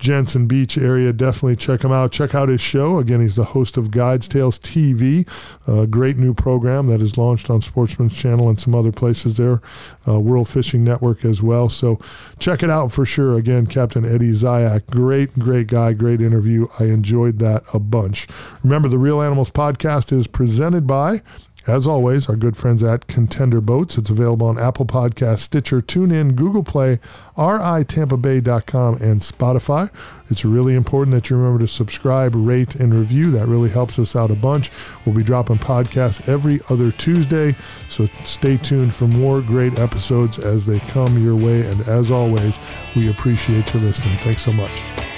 Jensen 0.00 0.46
Beach 0.46 0.78
area, 0.78 1.12
definitely 1.12 1.56
check 1.56 1.84
him 1.84 1.92
out. 1.92 2.12
Check 2.12 2.34
out 2.34 2.48
his 2.48 2.62
show. 2.62 2.98
Again, 2.98 3.20
he's 3.20 3.36
the 3.36 3.44
host 3.44 3.76
of 3.76 3.90
Guides 3.90 4.26
Tales 4.26 4.58
TV, 4.58 5.28
a 5.68 5.86
great 5.86 6.16
new 6.16 6.32
program 6.32 6.86
that 6.86 7.02
is 7.02 7.18
launched 7.18 7.50
on 7.50 7.60
Sportsman's 7.60 8.16
Channel 8.16 8.48
and 8.48 8.58
some 8.58 8.74
other 8.74 8.92
places 8.92 9.36
there, 9.36 9.60
uh, 10.08 10.18
World 10.18 10.48
Fishing 10.48 10.82
Network 10.82 11.26
as 11.26 11.42
well. 11.42 11.68
So 11.68 12.00
check 12.38 12.62
it 12.62 12.70
out 12.70 12.90
for 12.90 13.04
sure. 13.04 13.36
Again, 13.36 13.66
Captain 13.66 14.04
Eddie 14.06 14.32
Zyak, 14.32 14.86
great, 14.86 15.38
great 15.38 15.66
guy, 15.66 15.92
great 15.92 16.22
interview. 16.22 16.53
I 16.78 16.84
enjoyed 16.84 17.38
that 17.40 17.64
a 17.72 17.78
bunch. 17.78 18.26
Remember, 18.62 18.88
the 18.88 18.98
Reel 18.98 19.22
Animals 19.22 19.50
podcast 19.50 20.12
is 20.12 20.26
presented 20.26 20.86
by 20.86 21.20
as 21.66 21.86
always, 21.86 22.28
our 22.28 22.36
good 22.36 22.56
friends 22.56 22.82
at 22.82 23.06
Contender 23.06 23.60
Boats. 23.60 23.96
It's 23.96 24.10
available 24.10 24.46
on 24.46 24.58
Apple 24.58 24.84
Podcast, 24.84 25.38
Stitcher, 25.38 25.80
TuneIn, 25.80 26.34
Google 26.34 26.62
Play, 26.62 26.98
ritampabay.com, 27.36 28.94
and 28.96 29.20
Spotify. 29.20 29.90
It's 30.30 30.44
really 30.44 30.74
important 30.74 31.14
that 31.14 31.30
you 31.30 31.36
remember 31.36 31.60
to 31.60 31.68
subscribe, 31.68 32.34
rate, 32.34 32.74
and 32.74 32.94
review. 32.94 33.30
That 33.30 33.48
really 33.48 33.70
helps 33.70 33.98
us 33.98 34.14
out 34.14 34.30
a 34.30 34.36
bunch. 34.36 34.70
We'll 35.04 35.14
be 35.14 35.22
dropping 35.22 35.58
podcasts 35.58 36.26
every 36.28 36.60
other 36.68 36.92
Tuesday, 36.92 37.56
so 37.88 38.06
stay 38.24 38.58
tuned 38.58 38.94
for 38.94 39.06
more 39.06 39.40
great 39.40 39.78
episodes 39.78 40.38
as 40.38 40.66
they 40.66 40.80
come 40.80 41.22
your 41.22 41.36
way. 41.36 41.66
And 41.66 41.80
as 41.88 42.10
always, 42.10 42.58
we 42.94 43.08
appreciate 43.08 43.72
you 43.72 43.80
listening. 43.80 44.18
Thanks 44.18 44.42
so 44.42 44.52
much. 44.52 45.13